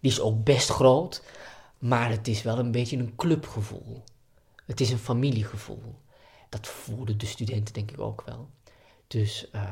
die 0.00 0.10
is 0.10 0.20
ook 0.20 0.44
best 0.44 0.68
groot. 0.68 1.22
Maar 1.78 2.10
het 2.10 2.28
is 2.28 2.42
wel 2.42 2.58
een 2.58 2.72
beetje 2.72 2.96
een 2.96 3.16
clubgevoel. 3.16 4.02
Het 4.66 4.80
is 4.80 4.90
een 4.90 4.98
familiegevoel. 4.98 5.94
Dat 6.48 6.66
voelen 6.66 7.18
de 7.18 7.26
studenten 7.26 7.74
denk 7.74 7.90
ik 7.90 8.00
ook 8.00 8.22
wel. 8.26 8.48
Dus 9.06 9.50
eh, 9.50 9.62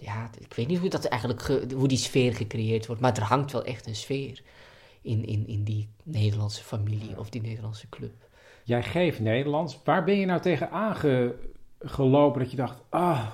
ja, 0.00 0.30
ik 0.38 0.54
weet 0.54 0.68
niet 0.68 0.78
hoe, 0.78 0.88
dat 0.88 1.04
eigenlijk 1.04 1.42
ge- 1.42 1.66
hoe 1.74 1.88
die 1.88 1.98
sfeer 1.98 2.34
gecreëerd 2.34 2.86
wordt, 2.86 3.02
maar 3.02 3.16
er 3.16 3.22
hangt 3.22 3.52
wel 3.52 3.64
echt 3.64 3.86
een 3.86 3.96
sfeer 3.96 4.42
in, 5.02 5.24
in, 5.26 5.46
in 5.46 5.64
die 5.64 5.88
Nederlandse 6.02 6.64
familie 6.64 7.18
of 7.18 7.30
die 7.30 7.40
Nederlandse 7.40 7.88
club. 7.88 8.12
Jij 8.64 8.82
geeft 8.82 9.20
Nederlands. 9.20 9.78
Waar 9.84 10.04
ben 10.04 10.18
je 10.18 10.26
nou 10.26 10.40
tegen 10.40 10.70
aangelopen 10.70 12.40
dat 12.42 12.50
je 12.50 12.56
dacht, 12.56 12.80
ah, 12.88 13.26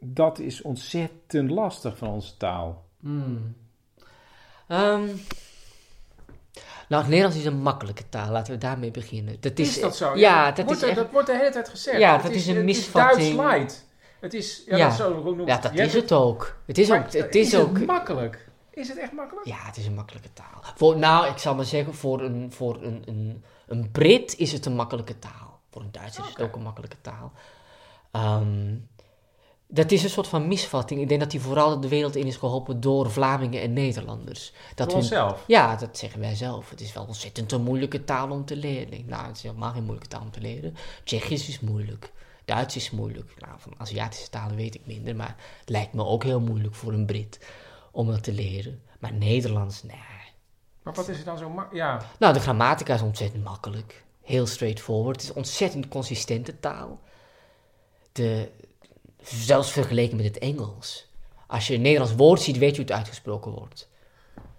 dat 0.00 0.38
is 0.38 0.62
ontzettend 0.62 1.50
lastig 1.50 1.96
van 1.96 2.08
onze 2.08 2.36
taal? 2.36 2.84
Ehm, 4.68 5.06
nou, 6.88 7.02
het 7.02 7.08
Nederlands 7.08 7.36
is 7.38 7.44
een 7.44 7.62
makkelijke 7.62 8.08
taal, 8.08 8.30
laten 8.32 8.52
we 8.52 8.58
daarmee 8.58 8.90
beginnen. 8.90 9.36
Dat 9.40 9.58
is, 9.58 9.68
Is 9.76 9.80
dat 9.80 9.96
zo? 9.96 10.16
Ja, 10.16 10.52
dat 10.52 10.64
wordt 10.64 10.70
is 10.70 10.82
er- 10.82 10.88
echt... 10.88 10.98
dat 10.98 11.10
wordt 11.10 11.26
de 11.26 11.36
hele 11.36 11.50
tijd 11.50 11.68
gezegd. 11.68 11.98
Ja, 11.98 12.18
dat 12.18 12.30
is 12.30 12.46
een 12.46 12.64
misvatting. 12.64 13.36
Duits 13.36 13.56
light. 13.58 13.85
Het 14.20 14.34
is... 14.34 14.62
Ja, 14.66 14.76
Ja. 14.76 14.96
Dat, 14.96 15.24
noem- 15.24 15.46
Ja, 15.46 15.58
dat 15.58 15.74
is 15.74 15.92
het 15.94 16.12
ook. 16.12 16.56
Het 16.66 16.78
is 16.78 16.88
Maar 16.88 16.98
ook... 17.06 17.12
Het 17.12 17.34
is 17.34 17.56
ook 17.56 17.84
makkelijk? 17.86 18.48
Is 18.70 18.88
het 18.88 18.98
echt 18.98 19.12
makkelijk? 19.12 19.46
Ja, 19.46 19.56
het 19.58 19.76
is 19.76 19.86
een 19.86 19.94
makkelijke 19.94 20.32
taal. 20.32 20.62
Voor, 20.76 20.96
nou, 20.98 21.26
ik 21.30 21.38
zal 21.38 21.54
maar 21.54 21.64
zeggen, 21.64 21.94
voor 21.94 22.20
een, 22.22 22.52
voor 22.52 22.82
een, 22.82 23.02
een, 23.06 23.44
een 23.66 23.90
Brit 23.90 24.36
is 24.38 24.52
het 24.52 24.66
een 24.66 24.74
makkelijke 24.74 25.18
taal. 25.18 25.58
Voor 25.70 25.82
een 25.82 25.92
Duitser 25.92 26.24
is 26.24 26.30
het 26.30 26.40
ook 26.42 26.54
een 26.56 26.62
makkelijke 26.62 26.96
taal. 27.00 27.32
Ehm, 28.10 28.74
dat 29.68 29.90
is 29.90 30.02
een 30.02 30.10
soort 30.10 30.28
van 30.28 30.48
misvatting. 30.48 31.00
Ik 31.00 31.08
denk 31.08 31.20
dat 31.20 31.30
die 31.30 31.40
vooral 31.40 31.80
de 31.80 31.88
wereld 31.88 32.16
in 32.16 32.26
is 32.26 32.36
geholpen 32.36 32.80
door 32.80 33.10
Vlamingen 33.10 33.60
en 33.62 33.72
Nederlanders. 33.72 34.52
Dat 34.74 34.86
hun- 34.86 34.96
onszelf? 34.96 35.44
Ja, 35.46 35.76
dat 35.76 35.98
zeggen 35.98 36.20
wij 36.20 36.34
zelf. 36.34 36.70
Het 36.70 36.80
is 36.80 36.92
wel 36.92 37.04
ontzettend 37.04 37.52
een 37.52 37.62
moeilijke 37.62 38.04
taal 38.04 38.30
om 38.30 38.44
te 38.44 38.56
leren. 38.56 39.04
Nou, 39.06 39.26
het 39.26 39.36
is 39.36 39.42
helemaal 39.42 39.72
geen 39.72 39.82
moeilijke 39.84 40.08
taal 40.08 40.22
om 40.22 40.30
te 40.30 40.40
leren. 40.40 40.76
Tsjechisch 41.04 41.48
is 41.48 41.60
moeilijk. 41.60 42.12
Duits 42.46 42.76
is 42.76 42.90
moeilijk. 42.90 43.34
Nou, 43.38 43.54
van 43.58 43.74
Aziatische 43.76 44.30
talen 44.30 44.56
weet 44.56 44.74
ik 44.74 44.86
minder, 44.86 45.16
maar 45.16 45.36
het 45.60 45.68
lijkt 45.68 45.92
me 45.92 46.04
ook 46.04 46.22
heel 46.24 46.40
moeilijk 46.40 46.74
voor 46.74 46.92
een 46.92 47.06
Brit 47.06 47.38
om 47.90 48.08
het 48.08 48.22
te 48.22 48.32
leren. 48.32 48.82
Maar 48.98 49.12
Nederlands, 49.12 49.82
nee. 49.82 49.96
Maar 50.82 50.94
wat 50.94 51.08
is 51.08 51.18
er 51.18 51.24
dan 51.24 51.38
zo 51.38 51.48
mak- 51.50 51.72
Ja, 51.74 52.00
Nou, 52.18 52.32
de 52.34 52.40
grammatica 52.40 52.94
is 52.94 53.02
ontzettend 53.02 53.44
makkelijk. 53.44 54.04
Heel 54.22 54.46
straightforward. 54.46 55.20
Het 55.20 55.30
is 55.30 55.36
ontzettend 55.36 55.88
consistente 55.88 56.60
taal. 56.60 57.00
De, 58.12 58.50
zelfs 59.22 59.72
vergeleken 59.72 60.16
met 60.16 60.26
het 60.26 60.38
Engels. 60.38 61.08
Als 61.46 61.66
je 61.66 61.74
een 61.74 61.80
Nederlands 61.82 62.14
woord 62.14 62.40
ziet, 62.40 62.58
weet 62.58 62.70
je 62.70 62.76
hoe 62.76 62.84
het 62.86 62.96
uitgesproken 62.96 63.50
wordt. 63.52 63.88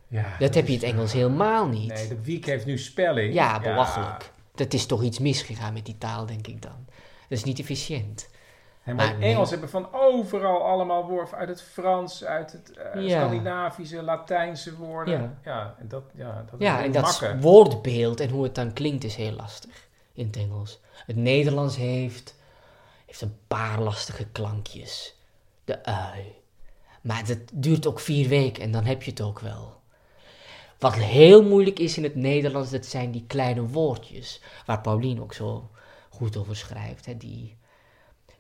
ja 0.08 0.36
Dat 0.40 0.54
heb 0.54 0.68
je 0.68 0.74
in 0.74 0.80
het 0.80 0.88
Engels 0.90 1.14
helemaal 1.14 1.68
niet. 1.68 1.94
Nee, 1.94 2.08
de 2.08 2.22
week 2.22 2.46
heeft 2.46 2.66
nu 2.66 2.78
spelling. 2.78 3.34
Ja, 3.34 3.60
belachelijk. 3.60 4.32
Dat 4.56 4.74
is 4.74 4.86
toch 4.86 5.04
iets 5.04 5.20
misgegaan 5.20 5.74
met 5.74 5.86
die 5.86 5.98
taal, 5.98 6.26
denk 6.26 6.48
ik 6.48 6.62
dan. 6.62 6.86
Dat 7.28 7.38
is 7.38 7.44
niet 7.44 7.60
efficiënt. 7.60 8.30
En 8.84 8.96
maar 8.96 9.06
Maar 9.06 9.14
in 9.14 9.20
nee. 9.20 9.34
Engels 9.34 9.50
hebben 9.50 9.70
van 9.70 9.94
overal 9.94 10.64
allemaal 10.64 11.06
woorden 11.06 11.38
uit 11.38 11.50
het 11.50 11.62
Frans, 11.62 12.24
uit 12.24 12.52
het 12.52 12.72
eh, 12.72 13.08
Ja. 13.08 13.20
Scandinavische, 13.20 14.04
Latijnse 14.04 14.76
woorden. 14.76 15.22
Ja. 15.22 15.52
Ja, 15.52 15.76
en 15.80 15.88
dat, 15.88 16.04
ja, 16.16 16.46
dat 16.52 16.60
Ja, 16.60 16.80
is 16.80 16.86
en 16.86 16.92
dat 16.92 17.24
woordbeeld 17.40 18.20
en 18.20 18.30
hoe 18.30 18.44
het 18.44 18.56
dan 18.56 18.74
klinkt 18.74 19.04
is 19.04 19.16
heel 19.16 19.32
lastig 19.32 19.88
in 20.14 20.26
het 20.26 20.36
Engels. 20.36 20.80
Het 21.06 21.16
Nederlands 21.16 21.76
heeft, 21.76 22.36
heeft 23.06 23.22
een 23.22 23.38
paar 23.48 23.82
lastige 23.82 24.26
klankjes. 24.26 25.16
De 25.64 25.84
ui. 25.84 26.36
Maar 27.02 27.26
dat 27.26 27.38
duurt 27.54 27.88
ook 27.88 28.00
vier 28.00 28.28
weken 28.28 28.64
en 28.64 28.72
dan 28.72 28.86
heb 28.86 29.04
je 29.04 29.12
het 29.12 29.22
ook 29.22 29.40
wel. 29.40 29.76
Wat 30.80 30.96
heel 30.96 31.44
moeilijk 31.44 31.80
is 31.80 31.98
in 31.98 32.04
het 32.04 32.16
Nederlands, 32.16 32.72
dat 32.72 32.86
zijn 32.86 33.12
die 33.12 33.24
kleine 33.28 33.62
woordjes. 33.62 34.42
Waar 34.66 34.82
Paulien 34.82 35.22
ook 35.22 35.34
zo 35.34 35.70
goed 36.18 36.38
over 36.38 36.56
schrijft. 36.56 37.06
Hè? 37.06 37.18
Die, 37.18 37.58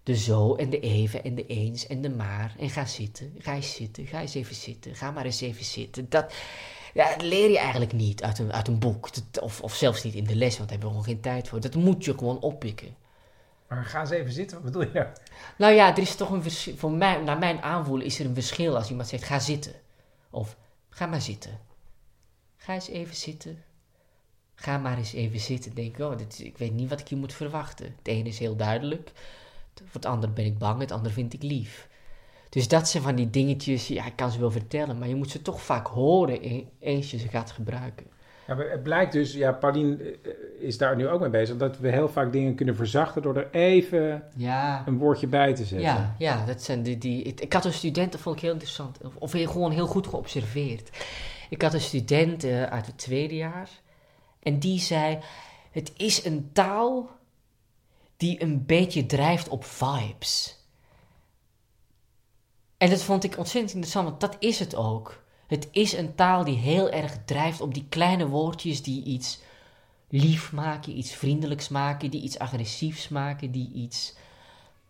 de 0.03 0.15
zo 0.15 0.55
en 0.55 0.69
de 0.69 0.79
even 0.79 1.23
en 1.23 1.35
de 1.35 1.45
eens 1.45 1.87
en 1.87 2.01
de 2.01 2.09
maar. 2.09 2.55
En 2.59 2.69
ga 2.69 2.85
zitten, 2.85 3.33
ga 3.37 3.53
eens 3.53 3.75
zitten, 3.75 4.05
ga 4.07 4.21
eens 4.21 4.33
even 4.33 4.55
zitten, 4.55 4.95
ga 4.95 5.11
maar 5.11 5.25
eens 5.25 5.41
even 5.41 5.65
zitten. 5.65 6.09
Dat, 6.09 6.33
ja, 6.93 7.09
dat 7.09 7.21
leer 7.21 7.49
je 7.49 7.57
eigenlijk 7.57 7.93
niet 7.93 8.23
uit 8.23 8.39
een, 8.39 8.53
uit 8.53 8.67
een 8.67 8.79
boek. 8.79 9.13
Dat- 9.13 9.43
of, 9.43 9.61
of 9.61 9.75
zelfs 9.75 10.03
niet 10.03 10.13
in 10.13 10.23
de 10.23 10.35
les, 10.35 10.57
want 10.57 10.69
daar 10.69 10.77
hebben 10.79 10.87
we 10.97 11.03
gewoon 11.03 11.13
geen 11.13 11.21
tijd 11.31 11.47
voor. 11.47 11.59
Dat 11.61 11.75
moet 11.75 12.05
je 12.05 12.13
gewoon 12.17 12.39
oppikken. 12.39 12.95
Maar 13.67 13.85
ga 13.85 13.99
eens 13.99 14.09
even 14.09 14.31
zitten, 14.31 14.57
wat 14.57 14.65
bedoel 14.65 14.87
je 14.87 14.93
nou? 14.93 15.07
Nou 15.57 15.73
ja, 15.73 15.91
er 15.91 15.97
is 15.97 16.15
toch 16.15 16.29
een 16.29 16.41
verschil. 16.41 16.75
Voor 16.75 16.91
mij, 16.91 17.21
naar 17.21 17.37
mijn 17.37 17.61
aanvoelen 17.61 18.05
is 18.05 18.19
er 18.19 18.25
een 18.25 18.33
verschil 18.33 18.75
als 18.75 18.89
iemand 18.89 19.07
zegt: 19.07 19.23
ga 19.23 19.39
zitten. 19.39 19.73
Of 20.29 20.57
ga 20.89 21.05
maar 21.05 21.21
zitten. 21.21 21.59
Ga 22.57 22.73
eens 22.73 22.87
even 22.87 23.15
zitten. 23.15 23.63
Ga 24.59 24.77
maar 24.77 24.97
eens 24.97 25.13
even 25.13 25.39
zitten. 25.39 25.73
Denk 25.75 25.97
ik, 25.97 26.05
oh, 26.05 26.17
dit, 26.17 26.33
is- 26.33 26.41
ik 26.41 26.57
weet 26.57 26.73
niet 26.73 26.89
wat 26.89 26.99
ik 26.99 27.07
hier 27.07 27.17
moet 27.19 27.33
verwachten. 27.33 27.85
Het 27.85 28.07
ene 28.07 28.27
is 28.29 28.39
heel 28.39 28.55
duidelijk. 28.55 29.11
Voor 29.75 29.87
het 29.93 30.05
andere 30.05 30.31
ben 30.31 30.45
ik 30.45 30.57
bang, 30.57 30.79
het 30.79 30.91
andere 30.91 31.13
vind 31.13 31.33
ik 31.33 31.41
lief. 31.43 31.87
Dus 32.49 32.67
dat 32.67 32.87
zijn 32.89 33.03
van 33.03 33.15
die 33.15 33.29
dingetjes, 33.29 33.87
ja, 33.87 34.05
ik 34.05 34.15
kan 34.15 34.31
ze 34.31 34.39
wel 34.39 34.51
vertellen, 34.51 34.97
maar 34.97 35.07
je 35.07 35.15
moet 35.15 35.31
ze 35.31 35.41
toch 35.41 35.61
vaak 35.61 35.87
horen 35.87 36.39
eens 36.79 37.11
je 37.11 37.17
ze 37.17 37.27
gaat 37.27 37.51
gebruiken. 37.51 38.05
Ja, 38.47 38.55
maar 38.55 38.69
het 38.69 38.83
blijkt 38.83 39.11
dus, 39.11 39.33
ja, 39.33 39.51
Paulien 39.51 40.01
eh, 40.01 40.31
is 40.59 40.77
daar 40.77 40.95
nu 40.95 41.07
ook 41.07 41.19
mee 41.21 41.29
bezig, 41.29 41.57
dat 41.57 41.77
we 41.79 41.89
heel 41.91 42.09
vaak 42.09 42.31
dingen 42.31 42.55
kunnen 42.55 42.75
verzachten 42.75 43.21
door 43.21 43.35
er 43.37 43.47
even 43.51 44.23
Ja, 44.35 44.83
een 44.85 44.97
woordje 44.97 45.27
bij 45.27 45.53
te 45.53 45.65
zetten. 45.65 45.87
Ja, 45.87 46.15
ja 46.17 46.45
dat 46.45 46.63
zijn 46.63 46.83
die, 46.83 46.97
die, 46.97 47.23
ik, 47.23 47.39
ik 47.41 47.53
had 47.53 47.65
een 47.65 47.73
student, 47.73 48.11
dat 48.11 48.21
vond 48.21 48.35
ik 48.35 48.41
heel 48.41 48.51
interessant, 48.51 48.97
of, 49.03 49.15
of 49.15 49.31
heel, 49.31 49.47
gewoon 49.51 49.71
heel 49.71 49.87
goed 49.87 50.07
geobserveerd. 50.07 50.89
Ik 51.49 51.61
had 51.61 51.73
een 51.73 51.81
student 51.81 52.43
eh, 52.43 52.63
uit 52.63 52.85
het 52.85 52.97
tweede 52.97 53.35
jaar 53.35 53.69
en 54.47 54.59
die 54.59 54.79
zei, 54.79 55.19
het 55.71 55.91
is 55.97 56.25
een 56.25 56.49
taal 56.53 57.09
die 58.17 58.41
een 58.41 58.65
beetje 58.65 59.05
drijft 59.05 59.49
op 59.49 59.65
vibes. 59.65 60.55
En 62.77 62.89
dat 62.89 63.03
vond 63.03 63.23
ik 63.23 63.37
ontzettend 63.37 63.73
interessant, 63.73 64.07
want 64.09 64.21
dat 64.21 64.35
is 64.39 64.59
het 64.59 64.75
ook. 64.75 65.23
Het 65.47 65.67
is 65.71 65.93
een 65.93 66.15
taal 66.15 66.43
die 66.43 66.57
heel 66.57 66.89
erg 66.89 67.17
drijft 67.25 67.61
op 67.61 67.73
die 67.73 67.85
kleine 67.89 68.27
woordjes 68.27 68.83
die 68.83 69.03
iets 69.03 69.39
lief 70.09 70.51
maken, 70.51 70.97
iets 70.97 71.11
vriendelijks 71.15 71.67
maken, 71.67 72.11
die 72.11 72.21
iets 72.21 72.39
agressiefs 72.39 73.07
maken, 73.07 73.51
die 73.51 73.71
iets 73.73 74.15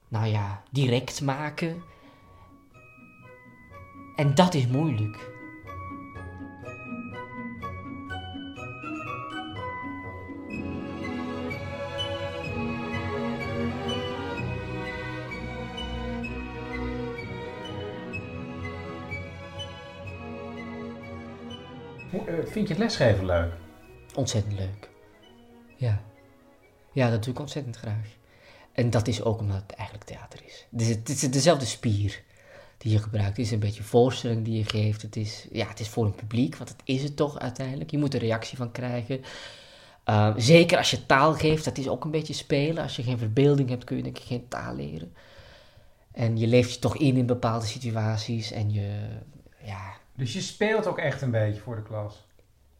nou 0.08 0.26
ja, 0.26 0.64
direct 0.72 1.22
maken. 1.22 1.84
En 4.16 4.36
dat 4.36 4.54
is 4.54 4.68
moeilijk. 4.68 5.37
Vind 22.52 22.68
je 22.68 22.74
het 22.74 22.84
lesgeven 22.84 23.26
leuk? 23.26 23.54
Ontzettend 24.16 24.54
leuk. 24.54 24.90
Ja. 25.76 26.02
Ja, 26.92 27.10
dat 27.10 27.24
doe 27.24 27.34
ik 27.34 27.40
ontzettend 27.40 27.76
graag. 27.76 28.16
En 28.72 28.90
dat 28.90 29.08
is 29.08 29.22
ook 29.22 29.40
omdat 29.40 29.62
het 29.62 29.72
eigenlijk 29.72 30.08
theater 30.10 30.40
is. 30.46 30.68
Het 30.72 30.82
is, 30.82 30.90
het 30.90 31.10
is 31.10 31.20
dezelfde 31.20 31.66
spier 31.66 32.24
die 32.78 32.92
je 32.92 33.00
gebruikt. 33.00 33.38
Het 33.38 33.46
is 33.46 33.52
een 33.52 33.60
beetje 33.60 33.84
voorstelling 33.84 34.46
die 34.46 34.58
je 34.58 34.66
geeft. 34.66 35.02
Het 35.02 35.16
is, 35.16 35.48
ja, 35.52 35.68
het 35.68 35.80
is 35.80 35.90
voor 35.90 36.06
een 36.06 36.16
publiek, 36.16 36.56
want 36.56 36.70
dat 36.70 36.82
is 36.84 37.04
het 37.04 37.16
toch 37.16 37.40
uiteindelijk. 37.40 37.92
Je 37.92 37.98
moet 37.98 38.14
er 38.14 38.20
reactie 38.20 38.58
van 38.58 38.72
krijgen. 38.72 39.22
Uh, 40.10 40.34
zeker 40.38 40.78
als 40.78 40.92
je 40.92 41.06
taal 41.06 41.34
geeft, 41.34 41.66
dat 41.66 41.78
is 41.78 41.88
ook 41.88 42.04
een 42.04 42.12
beetje 42.12 42.34
spelen. 42.34 42.84
Als 42.84 42.96
je 42.96 43.04
geen 43.04 43.18
verbeelding 43.18 43.70
hebt, 43.70 43.84
kun 43.84 43.98
je 43.98 44.04
denk 44.04 44.18
ik 44.18 44.24
geen 44.24 44.48
taal 44.48 44.76
leren. 44.76 45.14
En 46.12 46.38
je 46.38 46.48
leeft 46.48 46.74
je 46.74 46.80
toch 46.80 46.98
in 46.98 47.18
in 47.18 47.26
bepaalde 47.26 47.66
situaties 47.66 48.52
en 48.52 48.72
je, 48.74 49.08
ja, 49.64 49.94
Dus 50.16 50.34
je 50.34 50.42
speelt 50.42 50.88
ook 50.88 50.98
echt 50.98 51.22
een 51.22 51.32
beetje 51.32 51.62
voor 51.62 51.76
de 51.76 51.84
klas? 51.84 52.27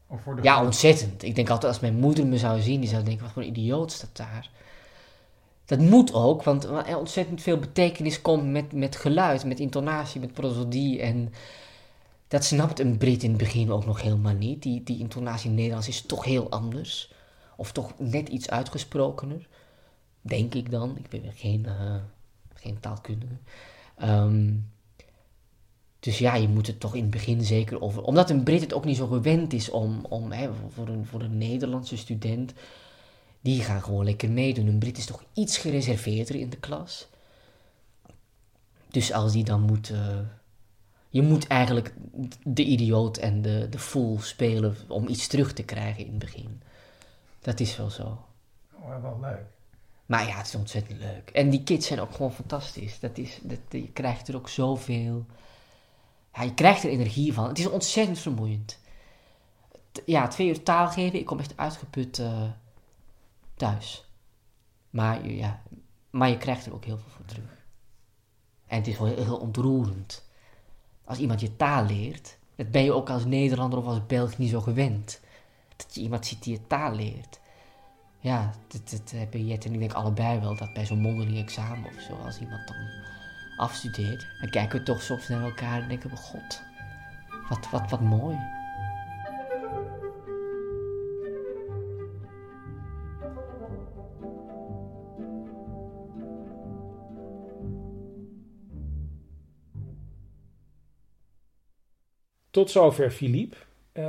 Of 0.08 0.20
voor 0.22 0.36
de 0.36 0.42
Ja, 0.42 0.64
ontzettend. 0.64 1.22
Ik 1.22 1.34
denk 1.34 1.50
altijd 1.50 1.72
als 1.72 1.80
mijn 1.80 1.96
moeder 1.96 2.26
me 2.26 2.38
zou 2.38 2.60
zien, 2.60 2.80
die 2.80 2.88
zou 2.88 3.02
denken, 3.02 3.24
wat 3.24 3.32
voor 3.32 3.42
een 3.42 3.48
idioot 3.48 3.92
staat 3.92 4.16
daar. 4.16 4.50
Dat 5.64 5.78
moet 5.78 6.12
ook, 6.12 6.42
want 6.42 6.64
er 6.64 6.98
ontzettend 6.98 7.42
veel 7.42 7.58
betekenis 7.58 8.22
komt 8.22 8.50
met, 8.50 8.72
met 8.72 8.96
geluid, 8.96 9.44
met 9.44 9.60
intonatie, 9.60 10.20
met 10.20 10.32
prosodie. 10.32 11.00
En 11.00 11.32
dat 12.28 12.44
snapt 12.44 12.80
een 12.80 12.98
Brit 12.98 13.22
in 13.22 13.28
het 13.28 13.38
begin 13.38 13.72
ook 13.72 13.86
nog 13.86 14.02
helemaal 14.02 14.34
niet. 14.34 14.62
Die, 14.62 14.82
die 14.82 14.98
intonatie 14.98 15.44
in 15.44 15.50
het 15.50 15.56
Nederlands 15.56 15.88
is 15.88 16.02
toch 16.02 16.24
heel 16.24 16.50
anders. 16.50 17.12
Of 17.56 17.72
toch 17.72 17.92
net 17.98 18.28
iets 18.28 18.50
uitgesprokener. 18.50 19.48
Denk 20.20 20.54
ik 20.54 20.70
dan. 20.70 20.96
Ik 20.96 21.08
ben 21.08 21.32
geen, 21.34 21.64
uh, 21.66 21.94
geen 22.54 22.80
taalkundige. 22.80 23.36
Um, 24.02 24.70
dus 26.00 26.18
ja, 26.18 26.34
je 26.34 26.48
moet 26.48 26.66
het 26.66 26.80
toch 26.80 26.94
in 26.94 27.02
het 27.02 27.10
begin 27.10 27.44
zeker 27.44 27.80
over. 27.80 28.02
Omdat 28.02 28.30
een 28.30 28.42
Brit 28.42 28.60
het 28.60 28.74
ook 28.74 28.84
niet 28.84 28.96
zo 28.96 29.06
gewend 29.06 29.52
is 29.52 29.70
om, 29.70 30.04
om 30.08 30.32
hè, 30.32 30.50
voor, 30.68 30.88
een, 30.88 31.06
voor 31.06 31.20
een 31.20 31.38
Nederlandse 31.38 31.96
student. 31.96 32.52
Die 33.40 33.62
gaan 33.62 33.82
gewoon 33.82 34.04
lekker 34.04 34.30
meedoen. 34.30 34.66
Een 34.66 34.78
Brit 34.78 34.98
is 34.98 35.06
toch 35.06 35.24
iets 35.32 35.58
gereserveerder 35.58 36.34
in 36.34 36.50
de 36.50 36.56
klas. 36.56 37.08
Dus 38.88 39.12
als 39.12 39.32
die 39.32 39.44
dan 39.44 39.60
moet. 39.60 39.90
Uh, 39.90 40.18
je 41.08 41.22
moet 41.22 41.46
eigenlijk 41.46 41.94
de 42.44 42.64
idioot 42.64 43.16
en 43.16 43.42
de, 43.42 43.66
de 43.70 43.78
fool 43.78 44.18
spelen 44.20 44.76
om 44.88 45.08
iets 45.08 45.26
terug 45.26 45.52
te 45.52 45.62
krijgen 45.62 46.04
in 46.04 46.10
het 46.10 46.18
begin. 46.18 46.62
Dat 47.40 47.60
is 47.60 47.76
wel 47.76 47.90
zo. 47.90 48.24
Oh, 48.72 49.02
wel 49.02 49.18
leuk. 49.20 49.44
Maar 50.06 50.26
ja, 50.26 50.36
het 50.36 50.46
is 50.46 50.54
ontzettend 50.54 50.98
leuk. 50.98 51.30
En 51.30 51.50
die 51.50 51.62
kids 51.62 51.86
zijn 51.86 52.00
ook 52.00 52.12
gewoon 52.12 52.32
fantastisch. 52.32 53.00
Dat 53.00 53.18
is, 53.18 53.38
dat, 53.42 53.58
je 53.70 53.92
krijgt 53.92 54.28
er 54.28 54.36
ook 54.36 54.48
zoveel. 54.48 55.26
Ja, 56.32 56.42
je 56.42 56.54
krijgt 56.54 56.82
er 56.82 56.90
energie 56.90 57.32
van. 57.32 57.48
Het 57.48 57.58
is 57.58 57.68
ontzettend 57.68 58.18
vermoeiend. 58.18 58.78
Ja, 60.04 60.28
twee 60.28 60.48
uur 60.48 60.62
taal 60.62 60.88
geven, 60.88 61.18
ik 61.18 61.26
kom 61.26 61.38
echt 61.38 61.56
uitgeput 61.56 62.18
uh, 62.18 62.42
thuis. 63.54 64.04
Maar, 64.90 65.28
ja, 65.28 65.62
maar 66.10 66.28
je 66.28 66.38
krijgt 66.38 66.66
er 66.66 66.74
ook 66.74 66.84
heel 66.84 66.98
veel 66.98 67.10
voor 67.10 67.24
terug. 67.24 67.56
En 68.66 68.76
het 68.76 68.86
is 68.86 68.98
wel 68.98 69.06
heel, 69.06 69.24
heel 69.24 69.38
ontroerend. 69.38 70.26
Als 71.04 71.18
iemand 71.18 71.40
je 71.40 71.56
taal 71.56 71.84
leert, 71.84 72.38
dat 72.56 72.70
ben 72.70 72.84
je 72.84 72.92
ook 72.92 73.10
als 73.10 73.24
Nederlander 73.24 73.78
of 73.78 73.84
als 73.84 74.06
Belg 74.06 74.38
niet 74.38 74.50
zo 74.50 74.60
gewend. 74.60 75.20
Dat 75.76 75.94
je 75.94 76.00
iemand 76.00 76.26
ziet 76.26 76.42
die 76.42 76.52
je 76.52 76.66
taal 76.66 76.94
leert. 76.94 77.40
Ja, 78.20 78.54
dat, 78.68 78.90
dat 78.90 79.10
hebben 79.10 79.46
Jet 79.46 79.64
en 79.64 79.72
ik 79.72 79.78
denk 79.78 79.92
allebei 79.92 80.40
wel, 80.40 80.56
dat 80.56 80.72
bij 80.72 80.86
zo'n 80.86 81.00
mondeling 81.00 81.38
examen 81.38 81.90
of 81.96 82.00
zo, 82.00 82.14
als 82.14 82.40
iemand 82.40 82.68
dan 82.68 82.76
afstudeert, 83.58 84.26
dan 84.40 84.50
kijken 84.50 84.78
we 84.78 84.84
toch 84.84 85.02
soms 85.02 85.28
naar 85.28 85.42
elkaar 85.42 85.82
en 85.82 85.88
denken 85.88 86.10
we, 86.10 86.16
god, 86.16 86.62
wat, 87.48 87.70
wat, 87.70 87.90
wat 87.90 88.00
mooi. 88.00 88.36
Tot 102.50 102.70
zover 102.70 103.10
Philippe. 103.10 103.56
Uh, 103.92 104.04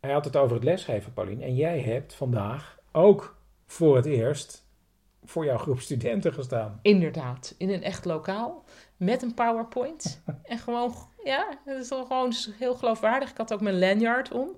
hij 0.00 0.12
had 0.12 0.24
het 0.24 0.36
over 0.36 0.54
het 0.54 0.64
lesgeven, 0.64 1.12
Pauline. 1.12 1.44
En 1.44 1.54
jij 1.54 1.80
hebt 1.80 2.14
vandaag 2.14 2.78
ook 2.92 3.36
voor 3.66 3.96
het 3.96 4.06
eerst 4.06 4.63
voor 5.24 5.44
jouw 5.44 5.58
groep 5.58 5.80
studenten 5.80 6.32
gestaan. 6.32 6.78
Inderdaad, 6.82 7.54
in 7.58 7.70
een 7.70 7.82
echt 7.82 8.04
lokaal. 8.04 8.64
met 8.96 9.22
een 9.22 9.34
PowerPoint. 9.34 10.22
en 10.42 10.58
gewoon, 10.58 10.94
ja, 11.24 11.58
dat 11.64 11.78
is 11.78 11.88
toch 11.88 12.06
gewoon 12.06 12.32
heel 12.58 12.74
geloofwaardig. 12.74 13.30
Ik 13.30 13.36
had 13.36 13.52
ook 13.52 13.60
mijn 13.60 13.78
lanyard 13.78 14.32
om 14.32 14.48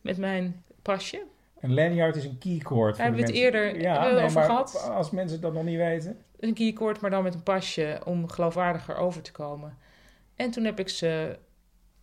met 0.00 0.18
mijn 0.18 0.64
pasje. 0.82 1.22
Een 1.60 1.74
lanyard 1.74 2.16
is 2.16 2.24
een 2.24 2.38
keycord. 2.38 2.96
Daar 2.96 3.04
hebben 3.06 3.24
we 3.24 3.26
het 3.26 3.36
eerder 3.36 3.76
nee, 3.76 3.98
over 3.98 4.32
maar 4.32 4.44
gehad. 4.44 4.90
Als 4.90 5.10
mensen 5.10 5.40
dat 5.40 5.52
nog 5.52 5.64
niet 5.64 5.76
weten. 5.76 6.18
Een 6.38 6.54
keycord, 6.54 7.00
maar 7.00 7.10
dan 7.10 7.22
met 7.22 7.34
een 7.34 7.42
pasje 7.42 8.00
om 8.04 8.28
geloofwaardiger 8.28 8.96
over 8.96 9.22
te 9.22 9.32
komen. 9.32 9.78
En 10.36 10.50
toen 10.50 10.64
heb 10.64 10.78
ik 10.78 10.88
ze, 10.88 11.38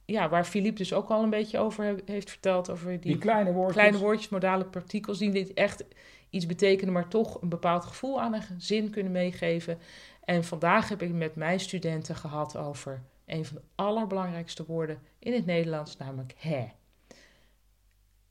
ja, 0.10 0.30
waar 0.30 0.46
Philippe 0.46 0.78
dus 0.78 0.94
ook 0.94 1.10
al 1.10 1.24
een 1.24 1.30
beetje 1.30 1.58
over 1.58 1.84
he- 1.84 1.96
heeft 2.06 2.30
verteld, 2.30 2.70
over 2.70 2.88
die, 2.90 3.00
Die 3.00 3.18
kleine 3.18 3.52
woordjes. 3.52 3.76
kleine 3.76 3.98
woordjes, 3.98 4.30
modale 4.30 4.66
partikels, 4.66 5.18
die 5.18 5.30
niet 5.30 5.54
echt 5.54 5.84
iets 6.30 6.46
betekenen, 6.46 6.94
maar 6.94 7.08
toch 7.08 7.42
een 7.42 7.50
bepaald 7.50 7.86
gevoel 7.86 8.22
aan 8.22 8.34
een 8.34 8.44
zin 8.58 8.90
kunnen 8.90 9.12
meegeven. 9.12 9.80
En 10.24 10.44
vandaag 10.44 10.90
heb 10.90 11.02
ik 11.02 11.12
met 11.12 11.36
mijn 11.36 11.60
studenten 11.60 12.16
gehad 12.16 12.58
over 12.58 13.02
een 13.26 13.46
van 13.46 13.56
de 13.56 13.62
allerbelangrijkste 13.76 14.66
woorden 14.66 15.00
in 15.20 15.34
het 15.34 15.46
Nederlands, 15.46 15.98
namelijk 15.98 16.34
hè. 16.38 16.68